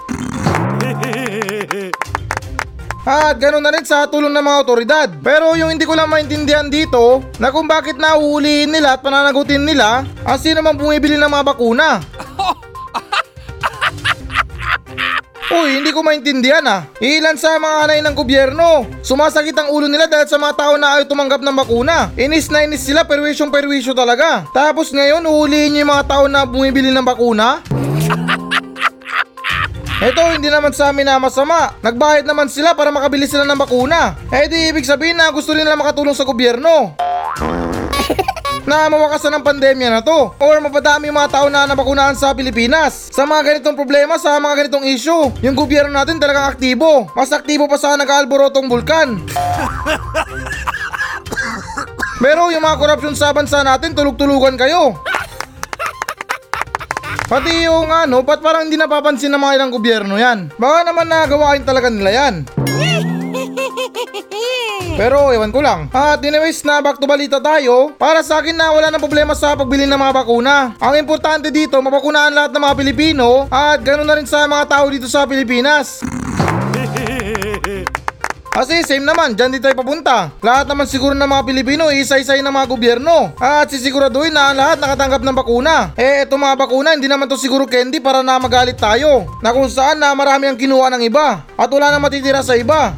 At 3.04 3.36
ganoon 3.36 3.60
na 3.60 3.72
rin 3.76 3.84
sa 3.84 4.08
tulong 4.08 4.32
ng 4.32 4.44
mga 4.44 4.62
otoridad. 4.64 5.08
Pero 5.20 5.56
yung 5.60 5.72
hindi 5.76 5.84
ko 5.84 5.92
lang 5.92 6.08
maintindihan 6.08 6.72
dito 6.72 7.20
na 7.36 7.52
kung 7.52 7.68
bakit 7.68 8.00
nauulihin 8.00 8.72
nila 8.72 8.96
at 8.96 9.04
pananagutin 9.04 9.68
nila 9.68 10.08
ang 10.24 10.40
sino 10.40 10.64
man 10.64 10.80
bumibili 10.80 11.20
ng 11.20 11.28
mga 11.28 11.44
bakuna. 11.44 12.00
Uy, 15.54 15.78
hindi 15.78 15.94
ko 15.94 16.02
maintindihan 16.02 16.66
ah. 16.66 16.90
Ilan 16.98 17.38
sa 17.38 17.62
mga 17.62 17.86
anay 17.86 18.02
ng 18.02 18.18
gobyerno. 18.18 18.90
Sumasakit 19.06 19.54
ang 19.54 19.70
ulo 19.70 19.86
nila 19.86 20.10
dahil 20.10 20.26
sa 20.26 20.42
mga 20.42 20.58
tao 20.58 20.74
na 20.82 20.98
ayaw 20.98 21.06
tumanggap 21.06 21.46
ng 21.46 21.54
bakuna. 21.54 22.10
Inis 22.18 22.50
na 22.50 22.66
inis 22.66 22.82
sila, 22.82 23.06
perwisyong 23.06 23.54
perwisyo 23.54 23.94
talaga. 23.94 24.50
Tapos 24.50 24.90
ngayon, 24.90 25.22
uhulihin 25.22 25.78
niyo 25.78 25.86
yung 25.86 25.94
mga 25.94 26.10
tao 26.10 26.26
na 26.26 26.50
bumibili 26.50 26.90
ng 26.90 27.06
bakuna? 27.06 27.62
Ito, 30.10 30.34
hindi 30.34 30.50
naman 30.50 30.74
sa 30.74 30.90
amin 30.90 31.06
na 31.06 31.22
masama. 31.22 31.78
Nagbayad 31.86 32.26
naman 32.26 32.50
sila 32.50 32.74
para 32.74 32.90
makabili 32.90 33.30
sila 33.30 33.46
ng 33.46 33.62
bakuna. 33.62 34.18
Eh 34.34 34.50
di 34.50 34.74
ibig 34.74 34.90
sabihin 34.90 35.22
na 35.22 35.30
gusto 35.30 35.54
nila 35.54 35.78
makatulong 35.78 36.18
sa 36.18 36.26
gobyerno 36.26 36.98
na 38.64 38.88
mawakasan 38.88 39.36
ng 39.40 39.44
pandemya 39.44 39.90
na 39.92 40.02
to 40.04 40.32
or 40.40 40.60
mapadami 40.64 41.12
yung 41.12 41.20
mga 41.20 41.32
tao 41.32 41.48
na 41.52 41.68
nabakunahan 41.68 42.16
sa 42.16 42.32
Pilipinas. 42.32 43.12
Sa 43.12 43.28
mga 43.28 43.42
ganitong 43.54 43.76
problema, 43.76 44.16
sa 44.16 44.40
mga 44.40 44.66
ganitong 44.66 44.88
issue, 44.88 45.32
yung 45.44 45.56
gobyerno 45.56 45.92
natin 45.92 46.20
talagang 46.20 46.48
aktibo. 46.48 47.12
Mas 47.12 47.32
aktibo 47.36 47.68
pa 47.68 47.76
sa 47.76 48.00
nag-aalborotong 48.00 48.72
bulkan. 48.72 49.20
Pero 52.24 52.48
yung 52.56 52.64
mga 52.64 52.80
korupsyon 52.80 53.20
sa 53.20 53.36
bansa 53.36 53.68
natin, 53.68 53.92
tulog-tulugan 53.92 54.56
kayo. 54.56 54.96
Pati 57.28 57.68
yung 57.68 57.92
ano, 57.92 58.24
ba't 58.24 58.40
parang 58.40 58.68
hindi 58.68 58.80
napapansin 58.80 59.32
ng 59.34 59.42
mga 59.42 59.56
ilang 59.60 59.72
gobyerno 59.74 60.16
yan? 60.16 60.54
Baka 60.56 60.88
naman 60.88 61.08
nagawain 61.10 61.68
talaga 61.68 61.92
nila 61.92 62.12
yan. 62.14 62.48
Pero 64.94 65.34
ewan 65.34 65.50
ko 65.50 65.60
lang. 65.60 65.90
At 65.90 66.22
anyways 66.22 66.62
na 66.62 66.78
back 66.80 67.02
to 67.02 67.10
balita 67.10 67.42
tayo. 67.42 67.98
Para 67.98 68.22
sa 68.22 68.40
akin 68.40 68.54
na 68.54 68.70
wala 68.70 68.94
nang 68.94 69.02
problema 69.02 69.34
sa 69.34 69.58
pagbili 69.58 69.90
ng 69.90 69.98
mga 69.98 70.14
bakuna. 70.14 70.78
Ang 70.78 71.02
importante 71.02 71.50
dito, 71.50 71.82
mabakunahan 71.82 72.34
lahat 72.34 72.52
ng 72.54 72.62
mga 72.62 72.78
Pilipino 72.78 73.50
at 73.50 73.82
ganoon 73.82 74.06
na 74.06 74.18
rin 74.22 74.30
sa 74.30 74.46
mga 74.46 74.70
tao 74.70 74.86
dito 74.94 75.10
sa 75.10 75.26
Pilipinas. 75.26 76.06
Kasi 78.54 78.86
same 78.86 79.02
naman, 79.02 79.34
dyan 79.34 79.50
din 79.50 79.66
tayo 79.66 79.74
papunta. 79.74 80.30
Lahat 80.46 80.70
naman 80.70 80.86
siguro 80.86 81.18
ng 81.18 81.26
mga 81.26 81.42
Pilipino, 81.42 81.90
isa-isay 81.90 82.46
ng 82.46 82.54
mga 82.54 82.70
gobyerno. 82.70 83.34
At 83.42 83.74
sisiguraduhin 83.74 84.30
na 84.30 84.54
lahat 84.54 84.78
nakatanggap 84.78 85.26
ng 85.26 85.34
bakuna. 85.34 85.90
Eh, 85.98 86.22
itong 86.22 86.38
mga 86.38 86.62
bakuna, 86.62 86.94
hindi 86.94 87.10
naman 87.10 87.26
to 87.26 87.34
siguro 87.34 87.66
candy 87.66 87.98
para 87.98 88.22
na 88.22 88.38
magalit 88.38 88.78
tayo. 88.78 89.26
Na 89.42 89.50
kung 89.50 89.66
saan 89.74 89.98
na 89.98 90.14
marami 90.14 90.54
ang 90.54 90.58
kinuha 90.62 90.94
ng 90.94 91.02
iba. 91.02 91.42
At 91.58 91.66
wala 91.74 91.90
na 91.90 91.98
matitira 91.98 92.46
sa 92.46 92.54
iba. 92.54 92.94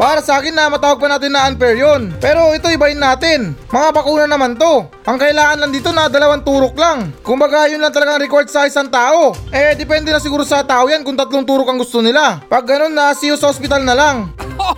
Para 0.00 0.24
sa 0.24 0.40
akin 0.40 0.56
na 0.56 0.72
matawag 0.72 0.96
pa 0.96 1.12
natin 1.12 1.28
na 1.28 1.44
unfair 1.44 1.76
yun. 1.76 2.08
Pero 2.24 2.56
ito 2.56 2.72
ibahin 2.72 2.96
natin. 2.96 3.52
Mga 3.68 3.92
bakuna 3.92 4.24
naman 4.24 4.56
to. 4.56 4.88
Ang 5.04 5.20
kailangan 5.20 5.60
lang 5.60 5.76
dito 5.76 5.92
na 5.92 6.08
dalawang 6.08 6.40
turok 6.40 6.72
lang. 6.72 7.12
Kumbaga 7.20 7.68
yun 7.68 7.84
lang 7.84 7.92
talagang 7.92 8.16
required 8.16 8.48
sa 8.48 8.64
isang 8.64 8.88
tao. 8.88 9.36
Eh 9.52 9.76
depende 9.76 10.08
na 10.08 10.16
siguro 10.16 10.40
sa 10.40 10.64
tao 10.64 10.88
yan 10.88 11.04
kung 11.04 11.20
tatlong 11.20 11.44
turok 11.44 11.68
ang 11.68 11.76
gusto 11.76 12.00
nila. 12.00 12.40
Pag 12.48 12.64
ganun 12.64 12.96
na 12.96 13.12
see 13.12 13.28
you 13.28 13.36
sa 13.36 13.52
hospital 13.52 13.84
na 13.84 13.92
lang. 13.92 14.32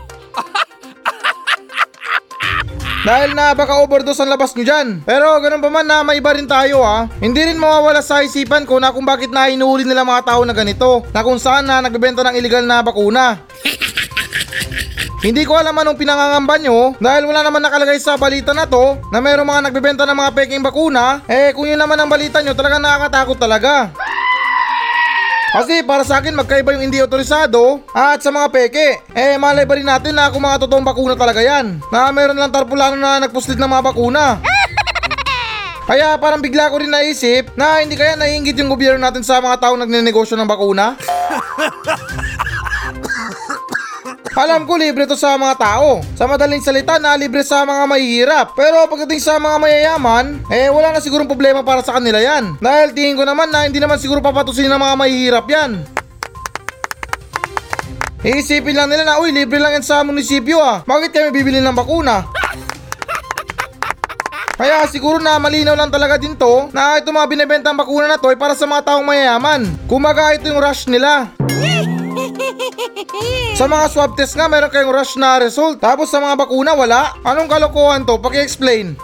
Dahil 3.07 3.39
na 3.39 3.55
baka 3.55 3.79
overdose 3.79 4.27
ang 4.27 4.35
labas 4.35 4.59
nyo 4.59 4.67
dyan. 4.67 5.07
Pero 5.07 5.39
ganun 5.39 5.63
pa 5.63 5.71
man 5.71 5.87
na 5.87 6.03
may 6.03 6.19
iba 6.19 6.35
rin 6.35 6.51
tayo 6.51 6.83
ha. 6.83 7.07
Hindi 7.23 7.47
rin 7.47 7.63
mawawala 7.63 8.03
sa 8.03 8.27
isipan 8.27 8.67
ko 8.67 8.83
na 8.83 8.91
kung 8.91 9.07
bakit 9.07 9.31
na 9.31 9.47
inuuli 9.47 9.87
nila 9.87 10.03
mga 10.03 10.35
tao 10.35 10.43
na 10.43 10.51
ganito. 10.51 11.07
Na 11.15 11.23
kung 11.23 11.39
saan 11.39 11.71
na 11.71 11.79
nagbebenta 11.79 12.27
ng 12.27 12.35
illegal 12.35 12.67
na 12.67 12.83
bakuna. 12.83 13.39
Hindi 15.23 15.47
ko 15.47 15.55
alam 15.55 15.79
anong 15.79 15.95
pinangangamba 15.95 16.59
nyo 16.59 16.99
dahil 16.99 17.31
wala 17.31 17.47
naman 17.47 17.63
nakalagay 17.63 17.95
sa 18.03 18.19
balita 18.19 18.51
na 18.51 18.67
to 18.67 18.99
na 19.15 19.23
mayroong 19.23 19.47
mga 19.47 19.71
nagbebenta 19.71 20.03
ng 20.03 20.19
mga 20.19 20.35
peking 20.35 20.67
bakuna. 20.67 21.23
Eh 21.31 21.55
kung 21.55 21.71
yun 21.71 21.79
naman 21.79 21.95
ang 21.95 22.11
balita 22.11 22.43
nyo 22.43 22.59
talaga 22.59 22.83
nakakatakot 22.83 23.39
talaga. 23.39 23.95
Kasi 25.55 25.87
para 25.87 26.03
sa 26.03 26.19
akin 26.19 26.35
magkaiba 26.35 26.75
yung 26.75 26.91
hindi 26.91 26.99
otorisado 26.99 27.87
at 27.95 28.19
sa 28.19 28.35
mga 28.35 28.51
peke. 28.51 29.15
Eh 29.15 29.39
malay 29.39 29.63
ba 29.63 29.79
rin 29.79 29.87
natin 29.87 30.19
na 30.19 30.27
kung 30.27 30.43
mga 30.43 30.67
totoong 30.67 30.83
bakuna 30.83 31.15
talaga 31.15 31.39
yan. 31.39 31.79
Na 31.95 32.11
meron 32.11 32.35
lang 32.35 32.51
tarpulano 32.51 32.99
na 32.99 33.23
nagpuslit 33.23 33.63
ng 33.63 33.71
mga 33.71 33.95
bakuna. 33.95 34.43
Kaya 35.87 36.19
parang 36.19 36.43
bigla 36.43 36.67
ko 36.67 36.83
rin 36.83 36.91
naisip 36.91 37.55
na 37.55 37.79
hindi 37.79 37.99
kaya 37.99 38.15
naiingit 38.15 38.55
yung 38.55 38.71
gobyerno 38.71 39.03
natin 39.03 39.27
sa 39.27 39.43
mga 39.43 39.67
taong 39.67 39.83
nagnenegosyo 39.83 40.35
ng 40.35 40.51
bakuna. 40.51 40.95
Alam 44.33 44.65
ko 44.65 44.81
libre 44.81 45.05
to 45.05 45.13
sa 45.13 45.37
mga 45.37 45.61
tao. 45.61 46.01
Sa 46.17 46.25
madaling 46.25 46.65
salita 46.65 46.97
na 46.97 47.13
libre 47.21 47.45
sa 47.45 47.69
mga 47.69 47.85
mahihirap. 47.85 48.47
Pero 48.57 48.89
pagdating 48.89 49.21
sa 49.21 49.37
mga 49.37 49.61
mayayaman, 49.61 50.41
eh 50.49 50.73
wala 50.73 50.97
na 50.97 51.05
sigurong 51.05 51.29
problema 51.29 51.61
para 51.61 51.85
sa 51.85 52.01
kanila 52.01 52.17
yan. 52.17 52.57
Dahil 52.57 52.97
tingin 52.97 53.21
ko 53.21 53.29
naman 53.29 53.53
na 53.53 53.69
hindi 53.69 53.77
naman 53.77 54.01
siguro 54.01 54.25
papatusin 54.25 54.73
ng 54.73 54.81
mga 54.81 54.95
mahihirap 54.97 55.47
yan. 55.53 55.71
Iisipin 58.25 58.73
lang 58.73 58.89
nila 58.89 59.05
na, 59.05 59.21
uy, 59.21 59.37
libre 59.37 59.61
lang 59.61 59.77
yan 59.77 59.85
sa 59.85 60.01
munisipyo 60.01 60.57
ah. 60.65 60.81
Bakit 60.81 61.13
kami 61.13 61.29
bibili 61.29 61.61
ng 61.61 61.77
bakuna? 61.77 62.25
Kaya 64.57 64.87
siguro 64.89 65.21
na 65.21 65.37
malinaw 65.43 65.77
lang 65.77 65.93
talaga 65.93 66.17
din 66.17 66.39
to 66.39 66.71
na 66.73 66.97
itong 66.97 67.19
mga 67.19 67.29
binibentang 67.29 67.77
bakuna 67.77 68.09
na 68.09 68.17
to 68.17 68.33
ay 68.33 68.39
para 68.39 68.57
sa 68.57 68.65
mga 68.65 68.95
taong 68.95 69.05
mayayaman. 69.05 69.69
Kumaga 69.91 70.33
ito 70.33 70.49
yung 70.49 70.63
rush 70.63 70.89
nila. 70.89 71.35
Sa 73.59 73.69
mga 73.69 73.87
swab 73.93 74.17
test 74.17 74.37
nga, 74.37 74.49
meron 74.49 74.73
kayong 74.73 74.93
rush 74.93 75.17
na 75.21 75.41
result. 75.41 75.79
Tapos 75.79 76.11
sa 76.11 76.19
mga 76.19 76.39
bakuna, 76.39 76.75
wala. 76.75 77.15
Anong 77.23 77.51
kalokohan 77.51 78.07
to? 78.09 78.19
Paki-explain. 78.19 78.97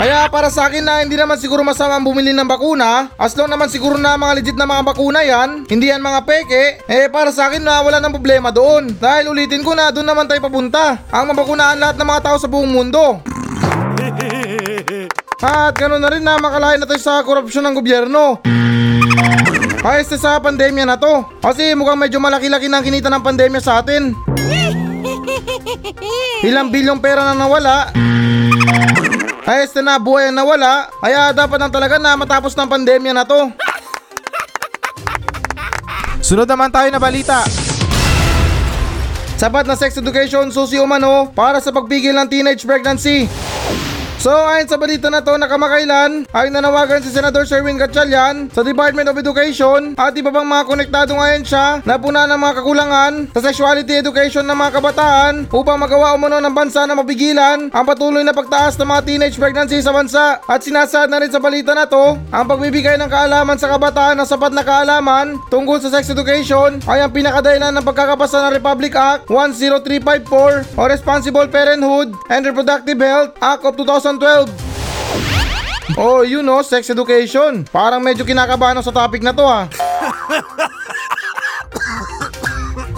Kaya 0.00 0.32
para 0.32 0.48
sa 0.48 0.64
akin 0.64 0.80
na 0.80 1.04
hindi 1.04 1.12
naman 1.12 1.36
siguro 1.36 1.60
masama 1.60 2.00
ang 2.00 2.08
bumili 2.08 2.32
ng 2.32 2.48
bakuna, 2.48 3.12
as 3.20 3.36
long 3.36 3.52
naman 3.52 3.68
siguro 3.68 4.00
na 4.00 4.16
mga 4.16 4.32
legit 4.40 4.56
na 4.56 4.64
mga 4.64 4.80
bakuna 4.80 5.20
yan, 5.20 5.68
hindi 5.68 5.92
yan 5.92 6.00
mga 6.00 6.24
peke, 6.24 6.88
eh 6.88 7.12
para 7.12 7.28
sa 7.28 7.52
akin 7.52 7.60
na 7.60 7.84
wala 7.84 8.00
nang 8.00 8.16
problema 8.16 8.48
doon. 8.48 8.96
Dahil 8.96 9.28
ulitin 9.28 9.60
ko 9.60 9.76
na 9.76 9.92
doon 9.92 10.08
naman 10.08 10.24
tayo 10.24 10.40
papunta. 10.40 11.04
Ang 11.12 11.36
mabakunaan 11.36 11.76
lahat 11.76 12.00
ng 12.00 12.08
mga 12.16 12.24
tao 12.24 12.36
sa 12.40 12.48
buong 12.48 12.72
mundo. 12.72 13.20
At 15.44 15.76
ganoon 15.76 16.00
na 16.00 16.08
rin 16.08 16.24
na 16.24 16.40
makalain 16.40 16.80
na 16.80 16.88
tayo 16.88 17.04
sa 17.04 17.20
korupsyon 17.20 17.68
ng 17.68 17.76
gobyerno. 17.76 18.40
Ayos 19.80 20.12
na 20.12 20.18
sa 20.20 20.36
pandemya 20.36 20.84
na 20.84 21.00
to. 21.00 21.24
Kasi 21.40 21.72
mukhang 21.72 21.96
medyo 21.96 22.20
malaki-laki 22.20 22.68
na 22.68 22.80
ang 22.80 22.84
kinita 22.84 23.08
ng 23.08 23.24
pandemya 23.24 23.60
sa 23.64 23.80
atin. 23.80 24.12
Ilang 26.48 26.68
bilyong 26.68 27.00
pera 27.00 27.24
na 27.24 27.32
nawala. 27.32 27.88
Ayos 29.48 29.72
na 29.80 29.82
na 29.82 29.94
buhay 29.96 30.28
ang 30.28 30.36
nawala. 30.36 30.92
Kaya 31.00 31.32
dapat 31.32 31.58
lang 31.64 31.72
talaga 31.72 31.96
na 31.96 32.12
matapos 32.12 32.52
ng 32.52 32.68
pandemya 32.68 33.12
na 33.16 33.24
to. 33.24 33.48
Sunod 36.20 36.44
naman 36.44 36.68
tayo 36.68 36.92
na 36.92 37.00
balita. 37.00 37.48
Sapat 39.40 39.64
na 39.64 39.80
sex 39.80 39.96
education 39.96 40.52
susi 40.52 40.76
umano 40.76 41.32
para 41.32 41.56
sa 41.64 41.72
pagpigil 41.72 42.12
ng 42.12 42.28
teenage 42.28 42.68
pregnancy. 42.68 43.24
So 44.20 44.28
ayon 44.36 44.68
sa 44.68 44.76
balita 44.76 45.08
na 45.08 45.24
to 45.24 45.32
na 45.40 45.48
kamakailan 45.48 46.28
ay 46.36 46.52
nanawagan 46.52 47.00
si 47.00 47.08
Senador 47.08 47.48
Sherwin 47.48 47.80
Gatchalian 47.80 48.52
sa 48.52 48.60
Department 48.60 49.08
of 49.08 49.16
Education 49.16 49.96
at 49.96 50.12
iba 50.12 50.28
pang 50.28 50.44
mga 50.44 50.68
konektado 50.68 51.16
ngayon 51.16 51.40
siya 51.40 51.80
na 51.88 51.96
puna 51.96 52.28
ng 52.28 52.36
mga 52.36 52.60
kakulangan 52.60 53.12
sa 53.32 53.40
sexuality 53.40 53.96
education 53.96 54.44
ng 54.44 54.52
mga 54.52 54.76
kabataan 54.76 55.48
upang 55.48 55.80
magawa 55.80 56.12
umano 56.12 56.36
ng 56.36 56.52
bansa 56.52 56.84
na 56.84 57.00
mapigilan 57.00 57.72
ang 57.72 57.84
patuloy 57.88 58.20
na 58.20 58.36
pagtaas 58.36 58.76
ng 58.76 58.92
mga 58.92 59.08
teenage 59.08 59.40
pregnancy 59.40 59.80
sa 59.80 59.88
bansa. 59.88 60.36
At 60.44 60.68
sinasaad 60.68 61.08
na 61.08 61.24
rin 61.24 61.32
sa 61.32 61.40
balita 61.40 61.72
na 61.72 61.88
to 61.88 62.20
ang 62.28 62.44
pagbibigay 62.44 63.00
ng 63.00 63.08
kaalaman 63.08 63.56
sa 63.56 63.72
kabataan 63.72 64.20
ng 64.20 64.28
sapat 64.28 64.52
na 64.52 64.60
kaalaman 64.60 65.40
tungkol 65.48 65.80
sa 65.80 65.88
sex 65.88 66.12
education 66.12 66.76
ay 66.84 67.00
ang 67.00 67.08
pinakadahilan 67.08 67.72
ng 67.72 67.88
pagkakapasa 67.88 68.52
ng 68.52 68.60
Republic 68.60 68.92
Act 68.92 69.32
10354 69.32 70.76
o 70.76 70.80
Responsible 70.84 71.48
Parenthood 71.48 72.12
and 72.28 72.44
Reproductive 72.44 73.00
Health 73.00 73.32
Act 73.40 73.64
of 73.64 73.80
2012 74.18 74.70
Oh, 75.98 76.22
you 76.22 76.38
know, 76.38 76.62
sex 76.62 76.86
education. 76.86 77.66
Parang 77.66 77.98
medyo 77.98 78.22
kinakabahan 78.22 78.78
ako 78.78 78.94
sa 78.94 78.94
topic 78.94 79.26
na 79.26 79.34
to 79.34 79.42
ah. 79.42 79.66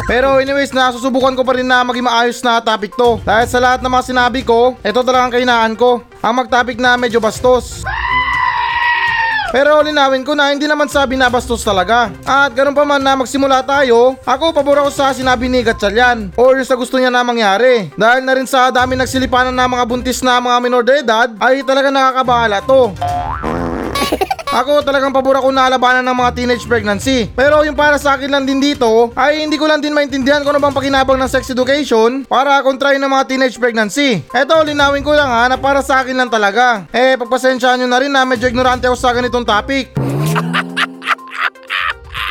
Pero 0.04 0.36
anyways, 0.36 0.76
nasusubukan 0.76 1.32
ko 1.32 1.40
pa 1.40 1.56
rin 1.56 1.64
na 1.64 1.80
maging 1.88 2.04
maayos 2.04 2.44
na 2.44 2.60
topic 2.60 2.92
to. 2.92 3.16
Dahil 3.24 3.48
sa 3.48 3.64
lahat 3.64 3.80
ng 3.80 3.88
mga 3.88 4.04
sinabi 4.12 4.44
ko, 4.44 4.76
ito 4.84 5.00
talaga 5.00 5.24
ang 5.24 5.32
kainaan 5.32 5.72
ko. 5.72 6.04
Ang 6.20 6.44
mag-topic 6.44 6.76
na 6.76 7.00
medyo 7.00 7.16
bastos. 7.16 7.80
Pero 9.52 9.84
linawin 9.84 10.24
ko 10.24 10.32
na 10.32 10.48
hindi 10.48 10.64
naman 10.64 10.88
sabi 10.88 11.20
na 11.20 11.28
bastos 11.28 11.60
talaga. 11.60 12.08
At 12.24 12.56
ganun 12.56 12.72
pa 12.72 12.88
man 12.88 13.04
na 13.04 13.12
magsimula 13.12 13.60
tayo, 13.60 14.16
ako 14.24 14.56
pabor 14.56 14.80
ako 14.80 14.88
sa 14.88 15.12
sinabi 15.12 15.52
ni 15.52 15.60
Gatchalian 15.60 16.32
or 16.40 16.56
sa 16.64 16.72
gusto 16.72 16.96
niya 16.96 17.12
na 17.12 17.20
mangyari. 17.20 17.92
Dahil 17.92 18.24
na 18.24 18.32
rin 18.32 18.48
sa 18.48 18.72
dami 18.72 18.96
nagsilipanan 18.96 19.52
na 19.52 19.68
mga 19.68 19.84
buntis 19.84 20.24
na 20.24 20.40
mga 20.40 20.56
minor 20.56 20.80
de 20.80 21.04
edad 21.04 21.28
ay 21.36 21.60
talaga 21.60 21.92
nakakabahala 21.92 22.64
to. 22.64 22.96
Ako 24.52 24.84
talagang 24.84 25.16
pabor 25.16 25.40
ako 25.40 25.48
na 25.48 25.64
labanan 25.72 26.04
ng 26.04 26.12
mga 26.12 26.30
teenage 26.36 26.68
pregnancy. 26.68 27.24
Pero 27.32 27.64
yung 27.64 27.72
para 27.72 27.96
sa 27.96 28.20
akin 28.20 28.28
lang 28.28 28.44
din 28.44 28.60
dito, 28.60 29.08
ay 29.16 29.48
hindi 29.48 29.56
ko 29.56 29.64
lang 29.64 29.80
din 29.80 29.96
maintindihan 29.96 30.44
kung 30.44 30.52
ano 30.52 30.60
bang 30.60 30.76
pakinabang 30.76 31.16
ng 31.16 31.32
sex 31.32 31.48
education 31.48 32.28
para 32.28 32.60
kontrahin 32.60 33.00
ng 33.00 33.08
mga 33.08 33.24
teenage 33.32 33.56
pregnancy. 33.56 34.20
Eto, 34.28 34.60
linawin 34.60 35.00
ko 35.00 35.16
lang 35.16 35.32
ha 35.32 35.48
na 35.48 35.56
para 35.56 35.80
sa 35.80 36.04
akin 36.04 36.20
lang 36.20 36.28
talaga. 36.28 36.84
Eh, 36.92 37.16
pagpasensyahan 37.16 37.80
nyo 37.80 37.88
na 37.88 38.00
rin 38.04 38.12
na 38.12 38.28
medyo 38.28 38.44
ignorante 38.44 38.84
ako 38.84 38.96
sa 39.00 39.16
ganitong 39.16 39.48
topic. 39.48 39.88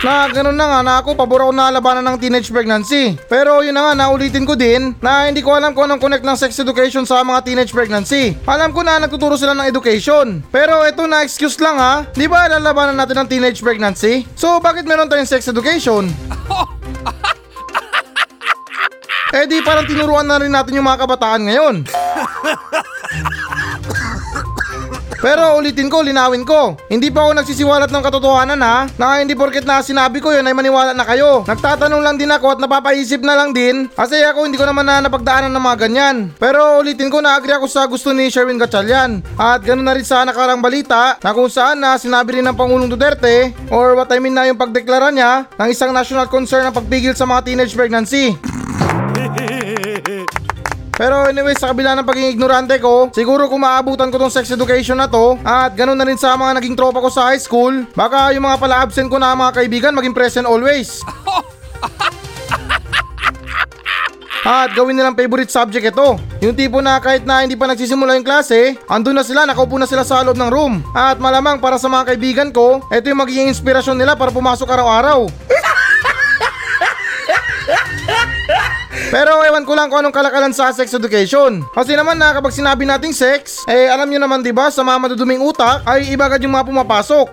Na 0.01 0.25
ganun 0.33 0.57
na 0.57 0.65
nga 0.65 0.79
na 0.81 0.93
ako 0.97 1.13
pabor 1.13 1.45
ako 1.45 1.53
na 1.53 1.69
labanan 1.69 2.01
ng 2.01 2.17
teenage 2.17 2.49
pregnancy. 2.49 3.13
Pero 3.29 3.61
yun 3.61 3.77
na 3.77 3.93
nga 3.93 3.93
naulitin 3.93 4.49
ko 4.49 4.57
din 4.57 4.97
na 4.97 5.29
hindi 5.29 5.45
ko 5.45 5.53
alam 5.53 5.77
kung 5.77 5.85
anong 5.85 6.01
connect 6.01 6.25
ng 6.25 6.33
sex 6.41 6.57
education 6.57 7.05
sa 7.05 7.21
mga 7.21 7.45
teenage 7.45 7.69
pregnancy. 7.69 8.33
Alam 8.49 8.73
ko 8.73 8.81
na 8.81 8.97
nagtuturo 8.97 9.37
sila 9.37 9.53
ng 9.53 9.69
education. 9.69 10.41
Pero 10.49 10.81
ito 10.89 11.05
na 11.05 11.21
excuse 11.21 11.61
lang 11.61 11.77
ha. 11.77 12.01
Di 12.17 12.25
ba 12.25 12.49
lalabanan 12.49 12.97
natin 12.97 13.21
ng 13.21 13.29
teenage 13.29 13.61
pregnancy? 13.61 14.25
So 14.33 14.57
bakit 14.57 14.89
meron 14.89 15.05
tayong 15.05 15.29
sex 15.29 15.45
education? 15.45 16.09
Eh 19.31 19.47
di 19.47 19.63
parang 19.63 19.87
tinuruan 19.87 20.27
na 20.27 20.35
rin 20.43 20.51
natin 20.51 20.75
yung 20.75 20.83
mga 20.83 21.07
kabataan 21.07 21.47
ngayon. 21.47 21.75
Pero 25.21 25.61
ulitin 25.61 25.85
ko, 25.85 26.01
linawin 26.01 26.41
ko. 26.41 26.73
Hindi 26.89 27.13
pa 27.13 27.29
ako 27.29 27.37
nagsisiwalat 27.37 27.93
ng 27.93 28.03
katotohanan 28.03 28.57
ha, 28.65 28.89
na 28.97 29.21
hindi 29.21 29.37
porket 29.37 29.69
na 29.69 29.85
sinabi 29.85 30.17
ko 30.17 30.33
yun 30.33 30.49
ay 30.49 30.57
maniwala 30.57 30.97
na 30.97 31.05
kayo. 31.05 31.45
Nagtatanong 31.45 32.01
lang 32.01 32.17
din 32.17 32.33
ako 32.33 32.57
at 32.57 32.59
napapaisip 32.59 33.21
na 33.21 33.37
lang 33.37 33.53
din 33.53 33.85
kasi 33.93 34.17
ako 34.25 34.49
hindi 34.49 34.57
ko 34.57 34.65
naman 34.65 34.89
na 34.89 35.05
napagdaanan 35.05 35.53
ng 35.53 35.61
mga 35.61 35.77
ganyan. 35.77 36.15
Pero 36.41 36.81
ulitin 36.81 37.13
ko 37.13 37.21
na 37.21 37.37
agree 37.37 37.53
ako 37.53 37.69
sa 37.69 37.85
gusto 37.85 38.09
ni 38.09 38.33
Sherwin 38.33 38.57
Gatchalian. 38.57 39.21
At 39.37 39.61
ganun 39.61 39.85
na 39.85 39.93
rin 39.93 40.03
sa 40.03 40.25
nakarang 40.25 40.57
balita 40.57 41.21
na 41.21 41.31
kung 41.37 41.53
saan 41.53 41.77
na 41.77 42.01
sinabi 42.01 42.41
rin 42.41 42.45
ng 42.49 42.57
Pangulong 42.57 42.89
Duterte 42.89 43.53
or 43.69 43.93
what 43.93 44.09
I 44.09 44.17
mean 44.17 44.33
na 44.33 44.49
yung 44.49 44.57
pagdeklara 44.57 45.13
niya 45.13 45.45
ng 45.53 45.69
isang 45.69 45.93
national 45.93 46.25
concern 46.33 46.65
ng 46.65 46.73
pagpigil 46.73 47.13
sa 47.13 47.29
mga 47.29 47.45
teenage 47.45 47.77
pregnancy. 47.77 48.33
Pero 51.01 51.25
anyway, 51.25 51.57
sa 51.57 51.73
kabila 51.73 51.97
ng 51.97 52.05
pagiging 52.05 52.37
ignorante 52.37 52.77
ko, 52.77 53.09
siguro 53.09 53.49
kung 53.49 53.65
maabutan 53.65 54.13
ko 54.13 54.21
tong 54.21 54.29
sex 54.29 54.53
education 54.53 55.01
na 55.01 55.09
to, 55.09 55.33
at 55.41 55.73
ganun 55.73 55.97
na 55.97 56.05
rin 56.05 56.13
sa 56.13 56.37
mga 56.37 56.61
naging 56.61 56.77
tropa 56.77 57.01
ko 57.01 57.09
sa 57.09 57.33
high 57.33 57.41
school, 57.41 57.89
baka 57.97 58.29
yung 58.37 58.45
mga 58.45 58.61
pala 58.61 58.85
absent 58.85 59.09
ko 59.09 59.17
na 59.17 59.33
mga 59.33 59.49
kaibigan 59.57 59.97
maging 59.97 60.13
present 60.13 60.45
always. 60.45 61.01
At 64.41 64.73
gawin 64.77 64.97
nilang 64.97 65.17
favorite 65.17 65.49
subject 65.49 65.89
ito. 65.89 66.21
Yung 66.41 66.53
tipo 66.53 66.81
na 66.85 67.01
kahit 67.01 67.25
na 67.25 67.45
hindi 67.45 67.57
pa 67.57 67.65
nagsisimula 67.65 68.17
yung 68.17 68.25
klase, 68.25 68.77
andun 68.85 69.17
na 69.17 69.25
sila, 69.25 69.49
nakaupo 69.49 69.81
na 69.81 69.89
sila 69.89 70.05
sa 70.05 70.21
loob 70.21 70.37
ng 70.37 70.53
room. 70.53 70.85
At 70.93 71.17
malamang 71.17 71.57
para 71.57 71.81
sa 71.81 71.89
mga 71.89 72.13
kaibigan 72.13 72.49
ko, 72.53 72.81
ito 72.93 73.09
yung 73.09 73.21
magiging 73.21 73.49
inspirasyon 73.49 73.97
nila 73.97 74.13
para 74.13 74.29
pumasok 74.29 74.69
araw-araw. 74.69 75.25
Pero 79.11 79.43
ewan 79.43 79.67
ko 79.67 79.75
lang 79.75 79.91
kung 79.91 79.99
anong 79.99 80.15
kalakalan 80.15 80.55
sa 80.55 80.71
sex 80.71 80.95
education. 80.95 81.67
Kasi 81.75 81.99
naman 81.99 82.15
na 82.15 82.31
kapag 82.31 82.55
sinabi 82.55 82.87
nating 82.87 83.11
sex, 83.11 83.67
eh 83.67 83.91
alam 83.91 84.07
nyo 84.07 84.23
naman 84.23 84.39
'di 84.39 84.55
ba 84.55 84.71
sa 84.71 84.87
mga 84.87 84.97
maduduming 85.03 85.43
utak 85.43 85.83
ay 85.83 86.15
iba 86.15 86.31
agad 86.31 86.39
yung 86.39 86.55
mga 86.55 86.71
pumapasok. 86.71 87.27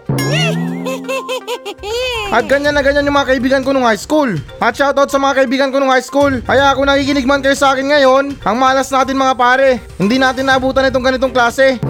At 2.29 2.45
ganyan 2.51 2.75
na 2.75 2.83
ganyan 2.83 3.07
yung 3.07 3.15
mga 3.15 3.31
kaibigan 3.31 3.63
ko 3.63 3.71
nung 3.71 3.87
high 3.87 3.97
school. 3.97 4.35
At 4.59 4.75
shoutout 4.75 5.09
sa 5.09 5.23
mga 5.23 5.39
kaibigan 5.39 5.71
ko 5.71 5.79
nung 5.79 5.95
high 5.95 6.03
school. 6.03 6.43
Kaya 6.43 6.75
kung 6.75 6.91
nakikinig 6.91 7.25
man 7.25 7.41
kayo 7.41 7.55
sa 7.55 7.73
akin 7.73 7.89
ngayon, 7.89 8.37
ang 8.43 8.57
malas 8.59 8.91
natin 8.91 9.15
mga 9.15 9.39
pare. 9.39 9.79
Hindi 9.97 10.21
natin 10.21 10.51
naabutan 10.51 10.91
itong 10.91 11.07
ganitong 11.07 11.33
klase. 11.33 11.79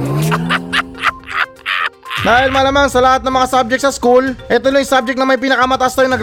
Dahil 2.29 2.55
malamang 2.55 2.93
sa 2.93 3.03
lahat 3.03 3.25
ng 3.25 3.35
mga 3.35 3.51
subject 3.51 3.83
sa 3.83 3.91
school, 3.91 4.31
ito 4.31 4.67
lang 4.71 4.85
yung 4.85 4.95
subject 4.95 5.19
na 5.19 5.27
may 5.27 5.41
pinakamataas 5.41 5.97
tayo 5.97 6.07
na 6.07 6.21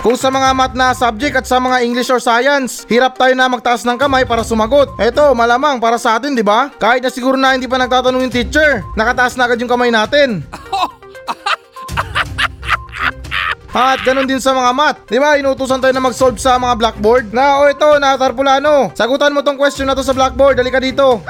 Kung 0.00 0.16
sa 0.16 0.32
mga 0.32 0.56
math 0.56 0.72
na 0.72 0.96
subject 0.96 1.44
at 1.44 1.44
sa 1.44 1.60
mga 1.60 1.84
English 1.84 2.08
or 2.08 2.16
Science, 2.16 2.88
hirap 2.88 3.20
tayo 3.20 3.36
na 3.36 3.52
magtaas 3.52 3.84
ng 3.84 4.00
kamay 4.00 4.24
para 4.24 4.40
sumagot. 4.40 4.96
Eto, 4.96 5.36
malamang 5.36 5.76
para 5.76 6.00
sa 6.00 6.16
atin, 6.16 6.32
di 6.32 6.40
ba? 6.40 6.72
Kahit 6.80 7.04
na 7.04 7.12
siguro 7.12 7.36
na 7.36 7.52
hindi 7.52 7.68
pa 7.68 7.76
nagtatanong 7.76 8.24
yung 8.24 8.32
teacher, 8.32 8.80
nakataas 8.96 9.36
na 9.36 9.44
agad 9.44 9.60
yung 9.60 9.68
kamay 9.68 9.92
natin. 9.92 10.40
At 13.76 14.00
ganun 14.00 14.24
din 14.24 14.40
sa 14.40 14.56
mga 14.56 14.72
math. 14.72 15.04
Di 15.04 15.20
ba, 15.20 15.36
inutusan 15.36 15.84
tayo 15.84 15.92
na 15.92 16.00
mag-solve 16.00 16.40
sa 16.40 16.56
mga 16.56 16.80
blackboard. 16.80 17.36
Na, 17.36 17.60
o 17.60 17.68
ito, 17.68 17.86
na 18.00 18.16
Tarpulano. 18.16 18.96
Sagutan 18.96 19.36
mo 19.36 19.44
tong 19.44 19.60
question 19.60 19.84
na 19.84 19.92
to 19.92 20.00
sa 20.00 20.16
blackboard. 20.16 20.56
Dali 20.56 20.72
ka 20.72 20.80
dito. 20.80 21.20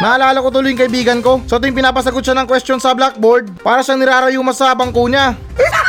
Naalala 0.00 0.40
ko 0.40 0.48
tuloy 0.48 0.72
yung 0.72 0.80
kaibigan 0.80 1.20
ko. 1.20 1.44
So 1.44 1.60
tuwing 1.60 1.76
pinapasagot 1.76 2.24
siya 2.24 2.32
ng 2.32 2.48
question 2.48 2.80
sa 2.80 2.96
blackboard, 2.96 3.60
para 3.60 3.84
siyang 3.84 4.00
nirarayuma 4.00 4.56
sa 4.56 4.72
bangko 4.72 5.04
niya. 5.04 5.36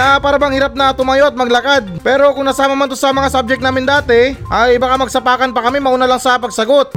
na 0.00 0.16
para 0.16 0.40
bang 0.40 0.56
hirap 0.56 0.72
na 0.72 0.96
tumayo 0.96 1.28
at 1.28 1.36
maglakad. 1.36 1.84
Pero 2.00 2.32
kung 2.32 2.48
nasama 2.48 2.72
man 2.72 2.88
to 2.88 2.96
sa 2.96 3.12
mga 3.12 3.28
subject 3.28 3.60
namin 3.60 3.84
dati, 3.84 4.32
ay 4.48 4.80
baka 4.80 4.96
magsapakan 4.96 5.52
pa 5.52 5.60
kami 5.68 5.76
mauna 5.76 6.08
lang 6.08 6.16
sa 6.16 6.40
pagsagot. 6.40 6.96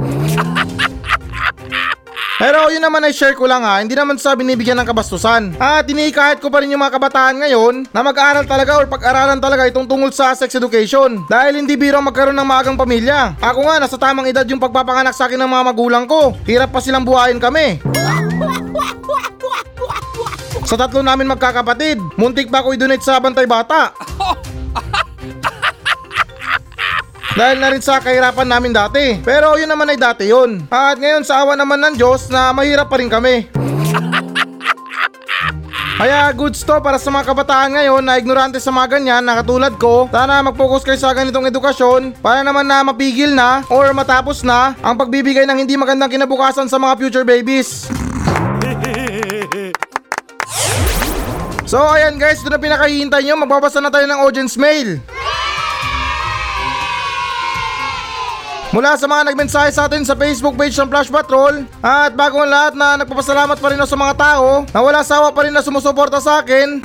Pero 2.34 2.66
yun 2.66 2.82
naman 2.82 3.04
ay 3.06 3.14
share 3.14 3.38
ko 3.38 3.46
lang 3.46 3.62
ha, 3.62 3.78
hindi 3.78 3.94
naman 3.94 4.18
sa 4.18 4.34
binibigyan 4.34 4.74
ng 4.80 4.88
kabastusan. 4.90 5.54
At 5.60 5.86
iniikahit 5.86 6.42
ko 6.42 6.50
pa 6.50 6.64
rin 6.64 6.72
yung 6.72 6.82
mga 6.82 6.98
kabataan 6.98 7.44
ngayon 7.44 7.86
na 7.94 8.00
mag-aral 8.02 8.42
talaga 8.42 8.74
or 8.74 8.90
pag-aralan 8.90 9.38
talaga 9.38 9.70
itong 9.70 9.86
tungkol 9.86 10.10
sa 10.10 10.34
sex 10.34 10.50
education. 10.56 11.22
Dahil 11.30 11.62
hindi 11.62 11.78
biro 11.78 12.02
magkaroon 12.02 12.34
ng 12.34 12.48
maagang 12.48 12.74
pamilya. 12.74 13.38
Ako 13.38 13.70
nga, 13.70 13.76
nasa 13.78 14.00
tamang 14.00 14.26
edad 14.26 14.48
yung 14.50 14.58
pagpapanganak 14.58 15.14
sa 15.14 15.30
akin 15.30 15.38
ng 15.38 15.50
mga 15.52 15.64
magulang 15.70 16.04
ko. 16.10 16.34
Hirap 16.42 16.74
pa 16.74 16.82
silang 16.82 17.06
buhayin 17.06 17.38
kami. 17.38 17.78
Sa 20.64 20.80
tatlo 20.80 21.04
namin 21.04 21.28
magkakapatid, 21.28 22.00
muntik 22.16 22.48
pa 22.48 22.64
ako 22.64 22.72
i-donate 22.72 23.04
sa 23.04 23.20
bantay 23.20 23.44
bata. 23.44 23.92
Dahil 27.38 27.60
na 27.60 27.68
rin 27.68 27.84
sa 27.84 28.00
kahirapan 28.00 28.48
namin 28.48 28.72
dati. 28.72 29.20
Pero 29.20 29.60
yun 29.60 29.68
naman 29.68 29.92
ay 29.92 29.98
dati 30.00 30.24
yun. 30.30 30.64
At 30.72 30.96
ngayon 30.96 31.26
sa 31.26 31.44
awa 31.44 31.52
naman 31.52 31.82
ng 31.84 32.00
Diyos 32.00 32.32
na 32.32 32.54
mahirap 32.56 32.88
pa 32.88 32.96
rin 32.96 33.12
kami. 33.12 33.44
Kaya 36.00 36.32
goods 36.34 36.64
to 36.64 36.80
para 36.82 36.98
sa 36.98 37.12
mga 37.12 37.28
kabataan 37.28 37.76
ngayon 37.76 38.02
na 38.02 38.18
ignorante 38.18 38.58
sa 38.58 38.72
mga 38.72 38.98
ganyan 38.98 39.22
na 39.22 39.38
katulad 39.42 39.74
ko. 39.76 40.08
Sana 40.10 40.42
mag-focus 40.46 40.82
kayo 40.86 40.98
sa 40.98 41.12
ganitong 41.12 41.50
edukasyon 41.50 42.18
para 42.18 42.40
naman 42.40 42.66
na 42.66 42.82
mapigil 42.86 43.36
na 43.36 43.62
or 43.68 43.92
matapos 43.92 44.40
na 44.40 44.74
ang 44.80 44.96
pagbibigay 44.96 45.44
ng 45.44 45.58
hindi 45.60 45.76
magandang 45.76 46.10
kinabukasan 46.10 46.72
sa 46.72 46.80
mga 46.80 46.98
future 46.98 47.26
babies. 47.26 47.90
So 51.64 51.80
ayan 51.80 52.20
guys, 52.20 52.44
ito 52.44 52.52
na 52.52 52.60
pinakahihintay 52.60 53.24
nyo. 53.24 53.40
Magbabasa 53.40 53.80
na 53.80 53.88
tayo 53.88 54.04
ng 54.04 54.20
audience 54.20 54.60
mail. 54.60 55.00
Mula 58.74 58.98
sa 58.98 59.06
mga 59.06 59.30
nagmensahe 59.30 59.70
sa 59.70 59.86
atin 59.86 60.02
sa 60.02 60.18
Facebook 60.18 60.58
page 60.58 60.74
ng 60.74 60.90
Flash 60.90 61.06
Patrol 61.06 61.62
at 61.78 62.10
bago 62.18 62.42
ang 62.42 62.50
lahat 62.50 62.74
na 62.74 62.98
nagpapasalamat 62.98 63.54
pa 63.62 63.70
rin 63.70 63.78
ako 63.78 63.86
sa 63.86 64.00
mga 64.02 64.14
tao 64.18 64.48
na 64.66 64.80
wala 64.82 65.00
sawa 65.06 65.30
pa 65.30 65.46
rin 65.46 65.54
na 65.54 65.62
sumusuporta 65.62 66.18
sa 66.18 66.42
akin 66.42 66.82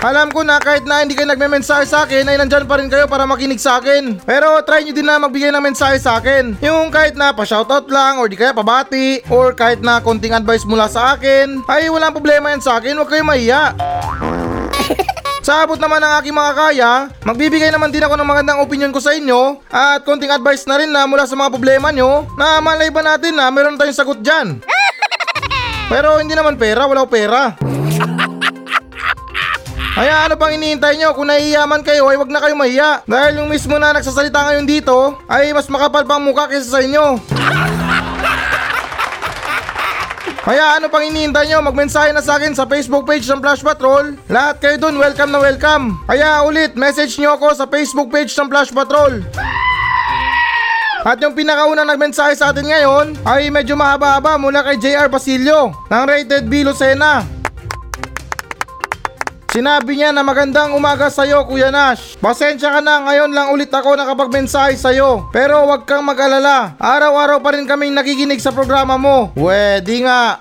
Alam 0.00 0.32
ko 0.32 0.40
na 0.40 0.56
kahit 0.56 0.88
na 0.88 1.04
hindi 1.04 1.12
kayo 1.12 1.28
nagme-mensahe 1.28 1.84
sa 1.84 2.08
akin 2.08 2.24
ay 2.24 2.40
nandyan 2.40 2.64
pa 2.64 2.80
rin 2.80 2.88
kayo 2.88 3.04
para 3.04 3.28
makinig 3.28 3.60
sa 3.60 3.84
akin. 3.84 4.16
Pero 4.24 4.56
try 4.64 4.80
nyo 4.80 4.96
din 4.96 5.04
na 5.04 5.20
magbigay 5.20 5.52
ng 5.52 5.60
mensahe 5.60 6.00
sa 6.00 6.16
akin. 6.16 6.56
Yung 6.64 6.88
kahit 6.88 7.20
na 7.20 7.36
pa-shoutout 7.36 7.84
lang 7.92 8.16
or 8.16 8.24
di 8.24 8.32
kaya 8.32 8.56
pabati 8.56 9.20
or 9.28 9.52
kahit 9.52 9.84
na 9.84 10.00
konting 10.00 10.32
advice 10.32 10.64
mula 10.64 10.88
sa 10.88 11.12
akin 11.12 11.60
ay 11.68 11.92
walang 11.92 12.16
problema 12.16 12.48
yan 12.48 12.64
sa 12.64 12.80
akin. 12.80 12.96
Huwag 12.96 13.12
kayo 13.12 13.28
mahiya. 13.28 13.76
Sa 15.40 15.64
abot 15.64 15.80
naman 15.80 16.04
ng 16.04 16.12
aking 16.20 16.36
mga 16.36 16.52
kaya, 16.52 16.90
magbibigay 17.24 17.72
naman 17.72 17.88
din 17.88 18.04
ako 18.04 18.12
ng 18.12 18.28
magandang 18.28 18.60
opinion 18.60 18.92
ko 18.92 19.00
sa 19.00 19.16
inyo 19.16 19.56
at 19.72 20.04
konting 20.04 20.28
advice 20.28 20.68
na 20.68 20.76
rin 20.76 20.92
na 20.92 21.08
mula 21.08 21.24
sa 21.24 21.32
mga 21.32 21.48
problema 21.48 21.88
nyo 21.88 22.28
na 22.36 22.60
malay 22.60 22.92
ba 22.92 23.00
natin 23.00 23.40
na 23.40 23.48
meron 23.48 23.80
tayong 23.80 23.96
sagot 23.96 24.20
dyan. 24.20 24.60
Pero 25.92 26.20
hindi 26.20 26.36
naman 26.36 26.60
pera, 26.60 26.84
wala 26.84 27.08
pera. 27.08 27.56
Kaya 30.00 30.24
ano 30.24 30.40
pang 30.40 30.48
iniintay 30.48 30.96
nyo? 30.96 31.12
Kung 31.12 31.28
naiyaman 31.28 31.84
kayo 31.84 32.08
ay 32.08 32.16
wag 32.16 32.32
na 32.32 32.40
kayo 32.40 32.56
mahiya. 32.56 33.04
Dahil 33.04 33.44
yung 33.44 33.52
mismo 33.52 33.76
na 33.76 33.92
nagsasalita 33.92 34.48
ngayon 34.48 34.64
dito 34.64 35.20
ay 35.28 35.52
mas 35.52 35.68
makapal 35.68 36.08
pang 36.08 36.24
mukha 36.24 36.48
kaysa 36.48 36.72
sa 36.72 36.80
inyo. 36.80 37.20
Kaya 40.48 40.80
ano 40.80 40.88
pang 40.88 41.04
iniintay 41.04 41.52
nyo? 41.52 41.60
Magmensahe 41.60 42.16
na 42.16 42.24
sa 42.24 42.40
akin 42.40 42.56
sa 42.56 42.64
Facebook 42.64 43.04
page 43.04 43.28
ng 43.28 43.44
Flash 43.44 43.60
Patrol. 43.60 44.16
Lahat 44.32 44.56
kayo 44.56 44.80
dun, 44.80 44.96
welcome 44.96 45.36
na 45.36 45.36
welcome. 45.36 46.00
Kaya 46.08 46.48
ulit, 46.48 46.80
message 46.80 47.20
nyo 47.20 47.36
ako 47.36 47.52
sa 47.52 47.68
Facebook 47.68 48.08
page 48.08 48.32
ng 48.40 48.48
Flash 48.48 48.72
Patrol. 48.72 49.20
At 51.04 51.20
yung 51.20 51.36
pinakaunang 51.36 51.84
nagmensahe 51.84 52.32
sa 52.40 52.56
atin 52.56 52.72
ngayon 52.72 53.20
ay 53.28 53.52
medyo 53.52 53.76
mahaba-haba 53.76 54.40
mula 54.40 54.64
kay 54.64 54.80
JR 54.80 55.12
Basilio 55.12 55.76
ng 55.92 56.04
Rated 56.08 56.48
B 56.48 56.64
Lucena. 56.64 57.40
Sinabi 59.50 59.98
niya 59.98 60.14
na 60.14 60.22
magandang 60.22 60.78
umaga 60.78 61.10
sa'yo 61.10 61.42
Kuya 61.42 61.74
Nash. 61.74 62.14
Pasensya 62.22 62.70
ka 62.70 62.78
na 62.78 63.02
ngayon 63.02 63.34
lang 63.34 63.50
ulit 63.50 63.66
ako 63.66 63.98
nakapagmensahe 63.98 64.78
sa'yo. 64.78 65.26
Pero 65.34 65.66
huwag 65.66 65.90
kang 65.90 66.06
mag-alala. 66.06 66.78
Araw-araw 66.78 67.42
pa 67.42 67.58
rin 67.58 67.66
kaming 67.66 67.90
nakikinig 67.90 68.38
sa 68.38 68.54
programa 68.54 68.94
mo. 68.94 69.34
Pwede 69.34 70.06
nga. 70.06 70.38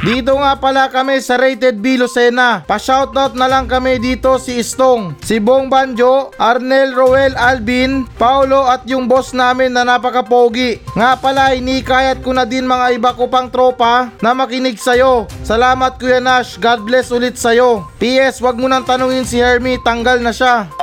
Dito 0.00 0.32
nga 0.32 0.56
pala 0.56 0.88
kami 0.88 1.20
sa 1.20 1.36
Rated 1.36 1.76
B 1.76 2.00
Lucena. 2.00 2.64
Pa-shoutout 2.64 3.36
na 3.36 3.44
lang 3.44 3.68
kami 3.68 4.00
dito 4.00 4.40
si 4.40 4.56
Istong, 4.56 5.20
si 5.20 5.36
Bong 5.36 5.68
Banjo, 5.68 6.32
Arnel 6.40 6.96
Roel 6.96 7.36
Albin, 7.36 8.08
Paulo 8.16 8.64
at 8.64 8.88
yung 8.88 9.04
boss 9.04 9.36
namin 9.36 9.76
na 9.76 9.84
napaka-pogi. 9.84 10.80
Nga 10.96 11.20
pala, 11.20 11.52
inikayat 11.52 12.24
ko 12.24 12.32
na 12.32 12.48
din 12.48 12.64
mga 12.64 12.96
iba 12.96 13.12
ko 13.12 13.28
pang 13.28 13.52
tropa 13.52 14.08
na 14.24 14.32
makinig 14.32 14.80
sa'yo. 14.80 15.28
Salamat 15.44 16.00
Kuya 16.00 16.16
Nash, 16.16 16.56
God 16.56 16.80
bless 16.88 17.12
ulit 17.12 17.36
sa'yo. 17.36 17.84
PS, 18.00 18.40
wag 18.40 18.56
mo 18.56 18.72
nang 18.72 18.88
tanungin 18.88 19.28
si 19.28 19.36
Hermie, 19.36 19.84
tanggal 19.84 20.16
na 20.24 20.32
siya. 20.32 20.79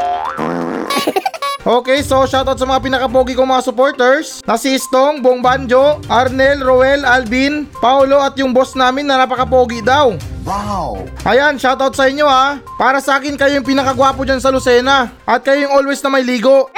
Okay, 1.68 2.00
so 2.00 2.24
shoutout 2.24 2.56
sa 2.56 2.64
mga 2.64 2.80
pinakapogi 2.80 3.36
kong 3.36 3.52
mga 3.52 3.68
supporters 3.68 4.40
na 4.48 4.56
si 4.56 4.80
Istong, 4.80 5.20
Bong 5.20 5.44
Banjo, 5.44 6.00
Arnel, 6.08 6.64
Roel, 6.64 7.04
Alvin, 7.04 7.68
Paulo 7.84 8.24
at 8.24 8.40
yung 8.40 8.56
boss 8.56 8.72
namin 8.72 9.04
na 9.04 9.20
napakapogi 9.20 9.84
daw. 9.84 10.16
Wow! 10.48 11.04
Ayan, 11.28 11.60
shoutout 11.60 11.92
sa 11.92 12.08
inyo 12.08 12.24
ha. 12.24 12.64
Para 12.80 13.04
sa 13.04 13.20
akin 13.20 13.36
kayo 13.36 13.60
yung 13.60 13.68
pinakagwapo 13.68 14.24
dyan 14.24 14.40
sa 14.40 14.48
Lucena 14.48 15.12
at 15.28 15.44
kayo 15.44 15.68
yung 15.68 15.76
always 15.76 16.00
na 16.00 16.08
may 16.08 16.24
ligo. 16.24 16.72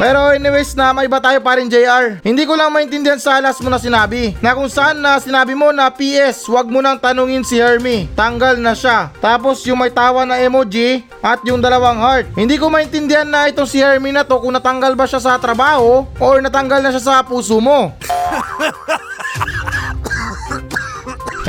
Pero 0.00 0.32
anyways 0.32 0.72
na 0.72 0.96
may 0.96 1.04
iba 1.04 1.20
tayo 1.20 1.36
pa 1.44 1.60
rin 1.60 1.68
JR. 1.68 2.24
Hindi 2.24 2.48
ko 2.48 2.56
lang 2.56 2.72
maintindihan 2.72 3.20
sa 3.20 3.36
last 3.36 3.60
mo 3.60 3.68
na 3.68 3.76
sinabi. 3.76 4.32
Na 4.40 4.56
kung 4.56 4.64
saan 4.64 4.96
na 4.96 5.20
sinabi 5.20 5.52
mo 5.52 5.68
na 5.76 5.92
PS, 5.92 6.48
wag 6.48 6.72
mo 6.72 6.80
nang 6.80 6.96
tanungin 6.96 7.44
si 7.44 7.60
Hermie. 7.60 8.08
Tanggal 8.16 8.56
na 8.56 8.72
siya. 8.72 9.12
Tapos 9.20 9.60
yung 9.68 9.76
may 9.76 9.92
tawa 9.92 10.24
na 10.24 10.40
emoji 10.40 11.04
at 11.20 11.44
yung 11.44 11.60
dalawang 11.60 12.00
heart. 12.00 12.32
Hindi 12.32 12.56
ko 12.56 12.72
maintindihan 12.72 13.28
na 13.28 13.52
itong 13.52 13.68
si 13.68 13.84
Hermie 13.84 14.16
na 14.16 14.24
to 14.24 14.40
kung 14.40 14.56
natanggal 14.56 14.96
ba 14.96 15.04
siya 15.04 15.20
sa 15.20 15.36
trabaho 15.36 16.08
or 16.16 16.40
natanggal 16.40 16.80
na 16.80 16.96
siya 16.96 17.04
sa 17.04 17.20
puso 17.20 17.60
mo. 17.60 17.92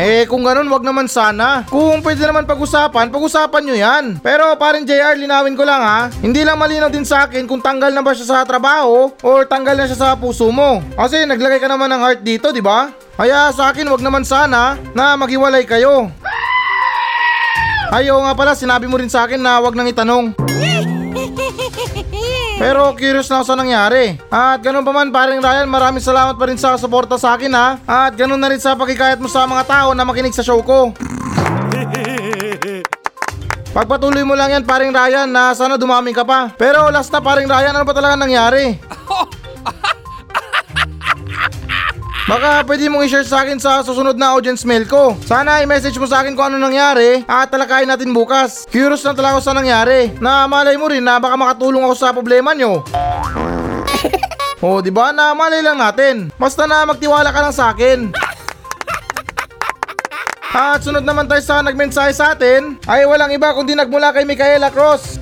Eh 0.02 0.26
kung 0.26 0.42
ganun 0.42 0.66
wag 0.66 0.82
naman 0.82 1.06
sana. 1.06 1.62
Kung 1.70 2.02
pwede 2.02 2.26
naman 2.26 2.50
pag-usapan, 2.50 3.14
pag-usapan 3.14 3.62
nyo 3.62 3.76
yan. 3.78 4.06
Pero 4.26 4.50
parin 4.58 4.82
JR, 4.82 5.14
linawin 5.14 5.54
ko 5.54 5.62
lang 5.62 5.78
ha. 5.78 6.10
Hindi 6.26 6.42
lang 6.42 6.58
malinaw 6.58 6.90
din 6.90 7.06
sa 7.06 7.30
akin 7.30 7.46
kung 7.46 7.62
tanggal 7.62 7.94
na 7.94 8.02
ba 8.02 8.18
siya 8.18 8.26
sa 8.26 8.38
trabaho 8.42 9.14
or 9.22 9.46
tanggal 9.46 9.78
na 9.78 9.86
siya 9.86 10.02
sa 10.02 10.18
puso 10.18 10.50
mo. 10.50 10.82
Kasi 10.98 11.22
naglagay 11.30 11.62
ka 11.62 11.70
naman 11.70 11.86
ng 11.94 12.02
heart 12.02 12.26
dito, 12.26 12.50
di 12.50 12.66
ba? 12.66 12.90
Kaya 13.14 13.54
sa 13.54 13.70
akin 13.70 13.94
wag 13.94 14.02
naman 14.02 14.26
sana 14.26 14.74
na 14.98 15.14
maghiwalay 15.14 15.70
kayo. 15.70 16.10
Ayaw 17.94 18.26
nga 18.26 18.34
pala, 18.34 18.58
sinabi 18.58 18.90
mo 18.90 18.98
rin 18.98 19.12
sa 19.12 19.30
akin 19.30 19.38
na 19.38 19.62
wag 19.62 19.78
nang 19.78 19.86
itanong. 19.86 20.34
Pero 22.62 22.93
curious 22.93 23.26
na 23.26 23.41
ako 23.41 23.45
sa 23.50 23.58
nangyari. 23.58 24.21
At 24.30 24.62
ganun 24.62 24.86
pa 24.86 24.93
man 24.93 25.10
paring 25.10 25.41
Ryan, 25.41 25.65
maraming 25.65 25.97
salamat 25.97 26.38
pa 26.38 26.45
rin 26.45 26.62
sa 26.62 26.78
suporta 26.78 27.17
sa 27.17 27.34
akin 27.34 27.50
ha. 27.58 27.82
At 27.89 28.13
ganun 28.13 28.38
na 28.38 28.54
rin 28.54 28.62
sa 28.62 28.78
pagkikayat 28.78 29.17
mo 29.17 29.26
sa 29.26 29.50
mga 29.50 29.65
tao 29.65 29.97
na 29.97 30.06
makinig 30.06 30.30
sa 30.30 30.45
show 30.45 30.62
ko. 30.62 30.93
Pagpatuloy 33.71 34.21
mo 34.21 34.38
lang 34.38 34.54
yan 34.54 34.67
paring 34.67 34.93
Ryan 34.93 35.26
na 35.26 35.58
sana 35.58 35.74
dumami 35.74 36.13
ka 36.13 36.21
pa. 36.21 36.54
Pero 36.54 36.86
last 36.93 37.10
na 37.10 37.17
paring 37.17 37.50
Ryan, 37.50 37.82
ano 37.82 37.88
ba 37.88 37.97
talaga 37.97 38.13
nangyari? 38.13 38.78
Baka 42.32 42.63
pwede 42.63 42.88
mong 42.88 43.04
i-share 43.04 43.28
sa 43.28 43.44
akin 43.44 43.60
sa 43.60 43.84
susunod 43.84 44.15
na 44.15 44.32
audience 44.32 44.63
mail 44.63 44.88
ko. 44.88 45.20
Sana 45.28 45.60
i-message 45.67 46.00
mo 46.00 46.08
sa 46.08 46.24
akin 46.24 46.32
kung 46.32 46.48
ano 46.48 46.63
nangyari 46.63 47.28
at 47.28 47.52
talakayin 47.52 47.91
natin 47.91 48.15
bukas. 48.15 48.63
Curious 48.72 49.04
na 49.04 49.12
talaga 49.12 49.36
ako 49.36 49.41
sa 49.44 49.52
nangyari. 49.52 50.15
Na 50.24 50.48
malay 50.48 50.80
mo 50.80 50.88
rin 50.88 51.04
na 51.04 51.20
baka 51.20 51.36
makatulong 51.36 51.84
ako 51.84 51.91
sa 52.00 52.15
problema 52.15 52.56
nyo. 52.56 52.88
oh, 54.63 54.80
di 54.80 54.96
ba? 54.96 55.12
Na 55.12 55.36
malay 55.36 55.60
lang 55.60 55.76
natin. 55.76 56.32
Basta 56.39 56.63
na 56.63 56.88
magtiwala 56.88 57.36
ka 57.36 57.39
lang 57.44 57.52
sa 57.52 57.76
akin. 57.76 58.15
At 60.56 60.88
sunod 60.88 61.04
naman 61.04 61.28
tayo 61.28 61.44
sa 61.44 61.60
nagmensahe 61.60 62.15
sa 62.15 62.32
atin 62.32 62.80
ay 62.88 63.04
walang 63.12 63.36
iba 63.36 63.52
kundi 63.52 63.76
nagmula 63.76 64.15
kay 64.15 64.24
Micaela 64.24 64.72
Cross. 64.72 65.20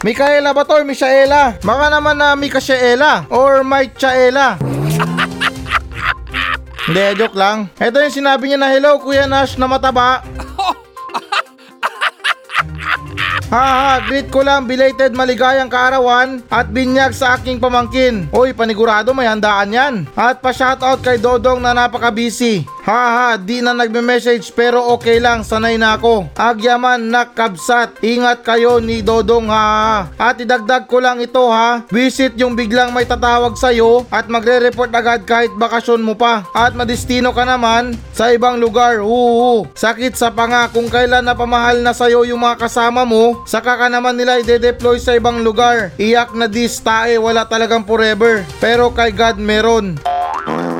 Micaela 0.00 0.56
ba 0.56 0.64
to 0.64 0.72
or 0.72 0.88
Michaela? 0.88 1.60
Baka 1.60 1.84
naman 1.92 2.16
na 2.16 2.32
Micaela 2.32 3.28
or 3.28 3.60
Michaela. 3.60 4.75
Hindi, 6.86 7.18
joke 7.18 7.34
lang. 7.34 7.66
Ito 7.82 7.98
yung 7.98 8.14
sinabi 8.14 8.46
niya 8.46 8.62
na 8.62 8.70
hello 8.70 9.02
Kuya 9.02 9.26
Nash 9.26 9.58
na 9.58 9.66
mataba. 9.66 10.22
Haha, 13.56 14.04
greet 14.04 14.28
ko 14.28 14.44
lang 14.44 14.68
belated 14.68 15.16
maligayang 15.16 15.72
kaarawan 15.72 16.44
at 16.52 16.68
binyag 16.68 17.16
sa 17.16 17.40
aking 17.40 17.56
pamangkin. 17.56 18.28
Uy, 18.28 18.52
panigurado 18.52 19.16
may 19.16 19.24
handaan 19.24 19.72
yan. 19.72 19.94
At 20.12 20.44
pa-shoutout 20.44 21.00
kay 21.00 21.16
Dodong 21.16 21.64
na 21.64 21.72
napaka-busy. 21.72 22.68
Haha, 22.84 23.40
di 23.40 23.64
na 23.64 23.72
nagme-message 23.72 24.52
pero 24.52 24.92
okay 24.92 25.16
lang, 25.18 25.40
sanay 25.40 25.80
na 25.80 25.96
ako. 25.96 26.28
Agyaman 26.36 27.08
nakabsat. 27.08 27.96
Ingat 28.04 28.44
kayo 28.44 28.76
ni 28.76 29.00
Dodong 29.00 29.48
ha. 29.48 30.04
At 30.20 30.36
idagdag 30.36 30.84
ko 30.84 31.00
lang 31.00 31.24
ito 31.24 31.48
ha. 31.48 31.80
Visit 31.88 32.36
yung 32.36 32.52
biglang 32.60 32.92
may 32.92 33.08
tatawag 33.08 33.56
sa'yo 33.56 34.04
at 34.12 34.28
magre-report 34.28 34.92
agad 34.92 35.24
kahit 35.24 35.50
bakasyon 35.56 36.04
mo 36.04 36.12
pa. 36.12 36.44
At 36.52 36.76
madistino 36.76 37.32
ka 37.32 37.48
naman 37.48 37.96
sa 38.12 38.28
ibang 38.36 38.60
lugar. 38.60 39.00
Oo, 39.00 39.64
sakit 39.72 40.12
sa 40.12 40.28
panga 40.28 40.68
kung 40.68 40.92
kailan 40.92 41.24
napamahal 41.24 41.80
na 41.80 41.96
sa'yo 41.96 42.28
yung 42.28 42.44
mga 42.44 42.68
kasama 42.68 43.08
mo. 43.08 43.45
Saka 43.46 43.78
ka 43.78 43.86
naman 43.86 44.18
nila 44.18 44.42
ide-deploy 44.42 44.98
sa 44.98 45.14
ibang 45.14 45.46
lugar. 45.46 45.94
Iyak 46.02 46.34
na 46.34 46.50
dis 46.50 46.82
tae, 46.82 47.14
wala 47.14 47.46
talagang 47.46 47.86
forever. 47.86 48.42
Pero 48.58 48.90
kay 48.90 49.14
God 49.14 49.38
meron. 49.38 49.94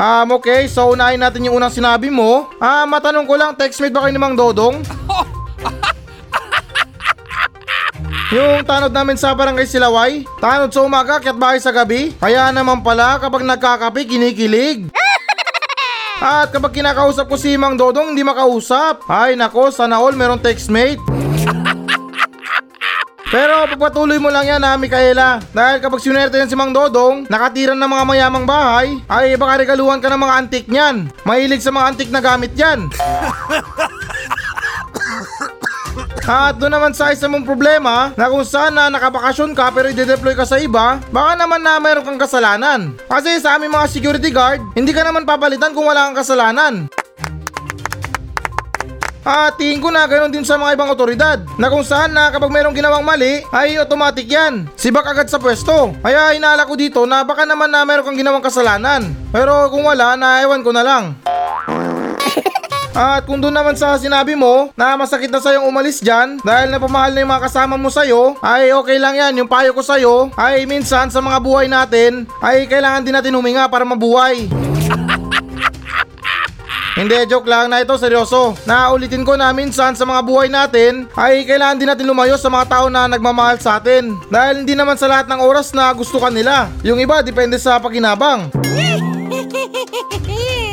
Um, 0.00 0.40
okay, 0.40 0.64
so 0.64 0.96
unahin 0.96 1.20
natin 1.20 1.44
yung 1.44 1.60
unang 1.60 1.68
sinabi 1.68 2.08
mo. 2.08 2.48
Ah, 2.56 2.88
matanong 2.88 3.28
ko 3.28 3.36
lang, 3.36 3.52
textmate 3.52 3.92
ba 3.92 4.00
kayo 4.00 4.16
ni 4.16 4.16
Mang 4.16 4.32
Dodong? 4.32 4.80
yung 8.32 8.64
tanod 8.64 8.96
namin 8.96 9.20
sa 9.20 9.36
barangay 9.36 9.68
Silaway, 9.68 10.24
tanod 10.40 10.72
sa 10.72 10.88
umaga, 10.88 11.20
ka't 11.20 11.36
bahay 11.36 11.60
sa 11.60 11.68
gabi. 11.68 12.16
Kaya 12.16 12.48
naman 12.48 12.80
pala, 12.80 13.20
kapag 13.20 13.44
nagkakape, 13.44 14.08
kinikilig. 14.08 14.88
At 16.20 16.48
kapag 16.48 16.80
kinakausap 16.80 17.28
ko 17.28 17.36
si 17.36 17.52
Mang 17.60 17.76
Dodong, 17.76 18.16
hindi 18.16 18.24
makausap. 18.24 19.04
Ay 19.04 19.36
nako, 19.36 19.68
sana 19.68 20.00
all 20.00 20.16
merong 20.16 20.40
textmate. 20.40 21.09
Pero 23.30 23.62
pagpatuloy 23.70 24.18
mo 24.18 24.26
lang 24.26 24.42
yan 24.42 24.58
ha, 24.66 24.74
Mikaela. 24.74 25.38
Dahil 25.54 25.78
kapag 25.78 26.02
sinwerte 26.02 26.34
yan 26.34 26.50
si 26.50 26.58
Mang 26.58 26.74
Dodong, 26.74 27.30
nakatiran 27.30 27.78
ng 27.78 27.86
mga 27.86 28.04
mayamang 28.04 28.42
bahay, 28.42 28.98
ay 29.06 29.38
baka 29.38 29.62
regaluhan 29.62 30.02
ka 30.02 30.10
ng 30.10 30.18
mga 30.18 30.34
antik 30.34 30.66
niyan. 30.66 31.06
Mahilig 31.22 31.62
sa 31.62 31.70
mga 31.70 31.94
antik 31.94 32.10
na 32.10 32.18
gamit 32.18 32.50
yan. 32.58 32.90
At 36.30 36.62
doon 36.62 36.70
naman 36.70 36.94
sa 36.94 37.10
isa 37.10 37.26
mong 37.26 37.42
problema 37.42 38.14
na 38.14 38.30
kung 38.30 38.46
saan 38.46 38.78
na 38.78 38.86
nakabakasyon 38.86 39.50
ka 39.50 39.66
pero 39.74 39.90
i-deploy 39.90 40.38
ka 40.38 40.46
sa 40.46 40.62
iba, 40.62 41.02
baka 41.10 41.34
naman 41.34 41.58
na 41.58 41.82
mayroon 41.82 42.06
kang 42.06 42.22
kasalanan. 42.22 42.94
Kasi 43.10 43.42
sa 43.42 43.58
aming 43.58 43.74
mga 43.74 43.90
security 43.90 44.30
guard, 44.30 44.62
hindi 44.78 44.94
ka 44.94 45.02
naman 45.02 45.26
papalitan 45.26 45.74
kung 45.74 45.90
wala 45.90 46.06
kang 46.06 46.22
kasalanan. 46.22 46.86
At 49.20 49.60
tingin 49.60 49.84
ko 49.84 49.92
na 49.92 50.08
ganoon 50.08 50.32
din 50.32 50.46
sa 50.48 50.56
mga 50.56 50.80
ibang 50.80 50.88
otoridad 50.88 51.44
na 51.60 51.68
kung 51.68 51.84
saan 51.84 52.16
na 52.16 52.32
kapag 52.32 52.48
merong 52.48 52.72
ginawang 52.72 53.04
mali 53.04 53.44
ay 53.52 53.76
automatic 53.76 54.24
yan. 54.24 54.64
Sibak 54.80 55.04
agad 55.04 55.28
sa 55.28 55.36
pwesto. 55.36 55.92
Kaya 56.00 56.32
hinala 56.32 56.64
ko 56.64 56.72
dito 56.72 57.04
na 57.04 57.20
baka 57.20 57.44
naman 57.44 57.68
na 57.68 57.84
meron 57.84 58.08
kang 58.08 58.16
ginawang 58.16 58.44
kasalanan. 58.44 59.12
Pero 59.28 59.68
kung 59.68 59.84
wala 59.84 60.16
na 60.16 60.40
ewan 60.40 60.64
ko 60.64 60.72
na 60.72 60.80
lang. 60.80 61.04
At 62.90 63.22
kung 63.22 63.38
doon 63.38 63.54
naman 63.54 63.78
sa 63.78 63.94
sinabi 64.00 64.34
mo 64.34 64.74
na 64.74 64.98
masakit 64.98 65.30
na 65.30 65.38
sa'yong 65.38 65.68
umalis 65.68 66.02
dyan 66.02 66.42
dahil 66.42 66.74
napamahal 66.74 67.14
na 67.14 67.22
yung 67.22 67.30
mga 67.30 67.46
kasama 67.46 67.78
mo 67.78 67.86
sa'yo, 67.86 68.34
ay 68.42 68.74
okay 68.74 68.98
lang 68.98 69.14
yan. 69.14 69.38
Yung 69.40 69.48
payo 69.48 69.70
ko 69.70 69.80
sa'yo 69.84 70.34
ay 70.34 70.66
minsan 70.66 71.06
sa 71.06 71.22
mga 71.22 71.38
buhay 71.38 71.70
natin 71.70 72.26
ay 72.42 72.66
kailangan 72.66 73.06
din 73.06 73.14
natin 73.14 73.36
huminga 73.36 73.70
para 73.70 73.86
mabuhay. 73.86 74.50
Hindi, 76.98 77.14
joke 77.30 77.46
lang 77.46 77.70
na 77.70 77.86
ito, 77.86 77.94
seryoso. 77.94 78.58
Naulitin 78.66 79.22
ko 79.22 79.38
na 79.38 79.54
minsan 79.54 79.94
sa 79.94 80.02
mga 80.02 80.20
buhay 80.26 80.48
natin 80.50 81.06
ay 81.14 81.46
kailangan 81.46 81.78
din 81.78 81.86
natin 81.86 82.06
lumayo 82.10 82.34
sa 82.34 82.50
mga 82.50 82.66
tao 82.66 82.86
na 82.90 83.06
nagmamahal 83.06 83.62
sa 83.62 83.78
atin. 83.78 84.18
Dahil 84.26 84.66
hindi 84.66 84.74
naman 84.74 84.98
sa 84.98 85.06
lahat 85.06 85.30
ng 85.30 85.38
oras 85.38 85.70
na 85.70 85.94
gusto 85.94 86.18
ka 86.18 86.34
nila. 86.34 86.66
Yung 86.82 86.98
iba, 86.98 87.22
depende 87.22 87.62
sa 87.62 87.78
paginabang. 87.78 88.50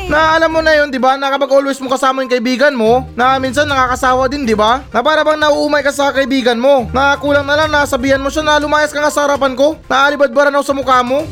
Na 0.07 0.39
alam 0.39 0.55
mo 0.55 0.63
na 0.63 0.71
yun, 0.71 0.87
di 0.87 0.95
ba? 0.95 1.19
Na 1.19 1.27
kapag 1.27 1.51
always 1.51 1.83
mo 1.83 1.91
kasama 1.91 2.23
yung 2.23 2.31
kaibigan 2.31 2.71
mo, 2.71 3.03
na 3.11 3.35
minsan 3.43 3.67
nakakasawa 3.67 4.31
din, 4.31 4.47
di 4.47 4.55
ba? 4.55 4.79
Na 4.95 5.03
para 5.03 5.19
bang 5.19 5.35
nauumay 5.35 5.83
ka 5.83 5.91
sa 5.91 6.15
kaibigan 6.15 6.55
mo. 6.55 6.87
Na 6.95 7.19
kulang 7.19 7.43
na 7.43 7.59
lang 7.59 7.67
na 7.67 7.83
sabihan 7.83 8.23
mo 8.23 8.31
siya 8.31 8.47
na 8.47 8.55
lumayas 8.55 8.95
ka 8.95 9.03
nga 9.03 9.11
sa 9.11 9.27
harapan 9.27 9.51
ko. 9.51 9.75
Na 9.91 10.07
alibadbaran 10.07 10.55
ako 10.55 10.63
sa 10.63 10.77
mukha 10.79 11.03
mo. 11.03 11.27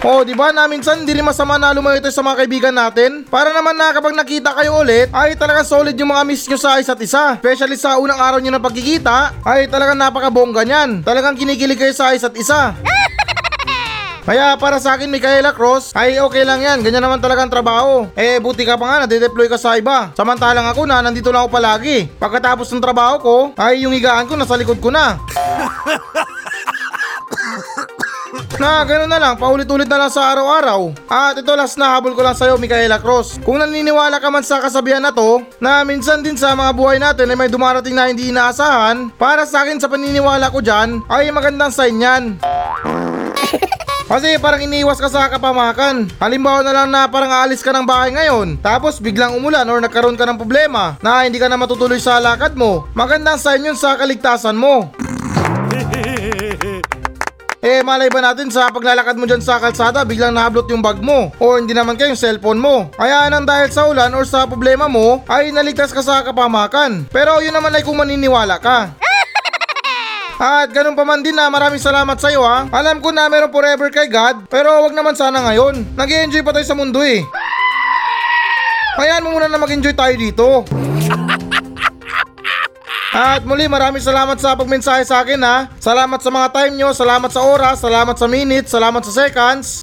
Oh, 0.00 0.24
di 0.24 0.32
ba 0.32 0.48
na 0.48 0.64
minsan 0.64 1.04
hindi 1.04 1.12
rin 1.12 1.20
masama 1.20 1.60
na 1.60 1.76
lumayo 1.76 2.00
tayo 2.00 2.16
sa 2.16 2.24
mga 2.24 2.40
kaibigan 2.40 2.72
natin? 2.72 3.20
Para 3.28 3.52
naman 3.52 3.76
na 3.76 3.92
kapag 3.92 4.16
nakita 4.16 4.56
kayo 4.56 4.80
ulit, 4.80 5.12
ay 5.12 5.36
talagang 5.36 5.68
solid 5.68 5.92
yung 5.92 6.08
mga 6.08 6.24
miss 6.24 6.48
nyo 6.48 6.56
sa 6.56 6.80
isa't 6.80 6.96
isa. 7.04 7.36
Especially 7.36 7.76
sa 7.76 8.00
unang 8.00 8.16
araw 8.16 8.40
nyo 8.40 8.48
na 8.48 8.64
pagkikita, 8.64 9.44
ay 9.44 9.68
talagang 9.68 10.00
napakabongga 10.00 10.64
niyan. 10.64 11.04
Talagang 11.04 11.36
kinikilig 11.36 11.76
kayo 11.76 11.92
sa 11.92 12.16
isa't 12.16 12.32
isa. 12.32 12.72
Kaya 14.24 14.56
para 14.56 14.80
sa 14.80 14.96
akin, 14.96 15.12
Micaela 15.12 15.52
Cross, 15.52 15.92
ay 15.92 16.16
okay 16.16 16.48
lang 16.48 16.64
yan. 16.64 16.80
Ganyan 16.80 17.04
naman 17.04 17.20
talaga 17.20 17.44
ang 17.44 17.52
trabaho. 17.52 18.08
Eh, 18.16 18.40
buti 18.40 18.64
ka 18.64 18.80
pa 18.80 18.88
nga, 18.88 18.96
nade-deploy 19.04 19.52
ka 19.52 19.60
sa 19.60 19.76
iba. 19.76 20.16
Samantalang 20.16 20.64
ako 20.64 20.88
na, 20.88 21.04
nandito 21.04 21.28
lang 21.28 21.44
ako 21.44 21.60
palagi. 21.60 22.08
Pagkatapos 22.16 22.72
ng 22.72 22.80
trabaho 22.80 23.20
ko, 23.20 23.36
ay 23.60 23.84
yung 23.84 23.92
higaan 23.92 24.24
ko 24.24 24.32
nasa 24.32 24.56
likod 24.56 24.80
ko 24.80 24.88
na. 24.88 25.20
Na 28.60 28.84
gano'n 28.84 29.08
na 29.08 29.20
lang, 29.20 29.34
paulit-ulit 29.40 29.88
na 29.88 29.96
lang 29.96 30.12
sa 30.12 30.32
araw-araw. 30.36 30.92
At 31.08 31.40
ito 31.40 31.52
last 31.56 31.80
na 31.80 31.96
habol 31.96 32.12
ko 32.12 32.20
lang 32.20 32.36
sa'yo, 32.36 32.60
Micaela 32.60 33.00
Cross. 33.00 33.40
Kung 33.40 33.60
naniniwala 33.60 34.20
ka 34.20 34.28
man 34.28 34.44
sa 34.44 34.60
kasabihan 34.60 35.00
na 35.00 35.14
to, 35.14 35.40
na 35.62 35.80
minsan 35.82 36.20
din 36.20 36.36
sa 36.36 36.52
mga 36.52 36.72
buhay 36.76 37.00
natin 37.00 37.30
ay 37.32 37.36
may 37.36 37.50
dumarating 37.52 37.96
na 37.96 38.12
hindi 38.12 38.28
inaasahan, 38.28 39.12
para 39.16 39.48
sa 39.48 39.64
akin 39.64 39.80
sa 39.80 39.88
paniniwala 39.88 40.52
ko 40.52 40.60
dyan, 40.60 41.00
ay 41.08 41.32
magandang 41.32 41.72
sign 41.72 42.00
yan. 42.00 42.22
Kasi 44.10 44.42
parang 44.42 44.58
iniiwas 44.58 44.98
ka 44.98 45.06
sa 45.06 45.30
kapamakan. 45.30 46.10
Halimbawa 46.18 46.66
na 46.66 46.74
lang 46.74 46.90
na 46.90 47.06
parang 47.06 47.30
aalis 47.30 47.62
ka 47.62 47.70
ng 47.70 47.86
bahay 47.86 48.10
ngayon, 48.10 48.58
tapos 48.58 48.98
biglang 48.98 49.38
umulan 49.38 49.62
or 49.70 49.78
nagkaroon 49.78 50.18
ka 50.18 50.26
ng 50.26 50.34
problema 50.34 50.98
na 50.98 51.22
hindi 51.22 51.38
ka 51.38 51.46
na 51.46 51.54
matutuloy 51.54 52.02
sa 52.02 52.18
lakad 52.18 52.58
mo. 52.58 52.90
Magandang 52.98 53.38
sign 53.38 53.70
yun 53.70 53.78
sa 53.78 53.94
kaligtasan 53.94 54.58
mo. 54.58 54.90
Eh 57.60 57.84
malay 57.84 58.08
ba 58.08 58.24
natin 58.24 58.48
sa 58.48 58.72
paglalakad 58.72 59.20
mo 59.20 59.28
dyan 59.28 59.44
sa 59.44 59.60
kalsada 59.60 60.00
biglang 60.00 60.32
nahablot 60.32 60.64
yung 60.72 60.80
bag 60.80 60.96
mo 61.04 61.28
o 61.36 61.60
hindi 61.60 61.76
naman 61.76 61.92
kayo 61.92 62.08
yung 62.08 62.16
cellphone 62.16 62.56
mo. 62.56 62.88
Kaya 62.96 63.28
nang 63.28 63.44
dahil 63.44 63.68
sa 63.68 63.84
ulan 63.84 64.16
or 64.16 64.24
sa 64.24 64.48
problema 64.48 64.88
mo 64.88 65.20
ay 65.28 65.52
naligtas 65.52 65.92
ka 65.92 66.00
sa 66.00 66.24
kapamakan. 66.24 67.04
Pero 67.12 67.44
yun 67.44 67.52
naman 67.52 67.76
ay 67.76 67.84
kung 67.84 68.00
maniniwala 68.00 68.56
ka. 68.56 68.96
At 70.40 70.72
ganun 70.72 70.96
pa 70.96 71.04
man 71.04 71.20
din 71.20 71.36
na 71.36 71.52
maraming 71.52 71.84
salamat 71.84 72.16
sa 72.16 72.32
iyo 72.32 72.40
ha. 72.40 72.64
Alam 72.72 72.96
ko 73.04 73.12
na 73.12 73.28
meron 73.28 73.52
forever 73.52 73.92
kay 73.92 74.08
God 74.08 74.48
pero 74.48 74.80
wag 74.80 74.96
naman 74.96 75.12
sana 75.12 75.44
ngayon. 75.44 75.84
nag 76.00 76.08
enjoy 76.08 76.40
pa 76.40 76.56
tayo 76.56 76.64
sa 76.64 76.72
mundo 76.72 77.04
eh. 77.04 77.20
Hayaan 78.96 79.20
mo 79.20 79.36
muna 79.36 79.52
na 79.52 79.60
mag-enjoy 79.60 79.92
tayo 79.92 80.14
dito. 80.16 80.64
At 83.10 83.42
muli 83.42 83.66
maraming 83.66 83.98
salamat 83.98 84.38
sa 84.38 84.54
pagmensahe 84.54 85.02
sa 85.02 85.26
akin 85.26 85.42
ha. 85.42 85.66
Salamat 85.82 86.22
sa 86.22 86.30
mga 86.30 86.48
time 86.54 86.74
nyo, 86.78 86.94
salamat 86.94 87.30
sa 87.34 87.42
oras, 87.42 87.82
salamat 87.82 88.14
sa 88.14 88.30
minutes, 88.30 88.70
salamat 88.70 89.02
sa 89.02 89.12
seconds. 89.26 89.82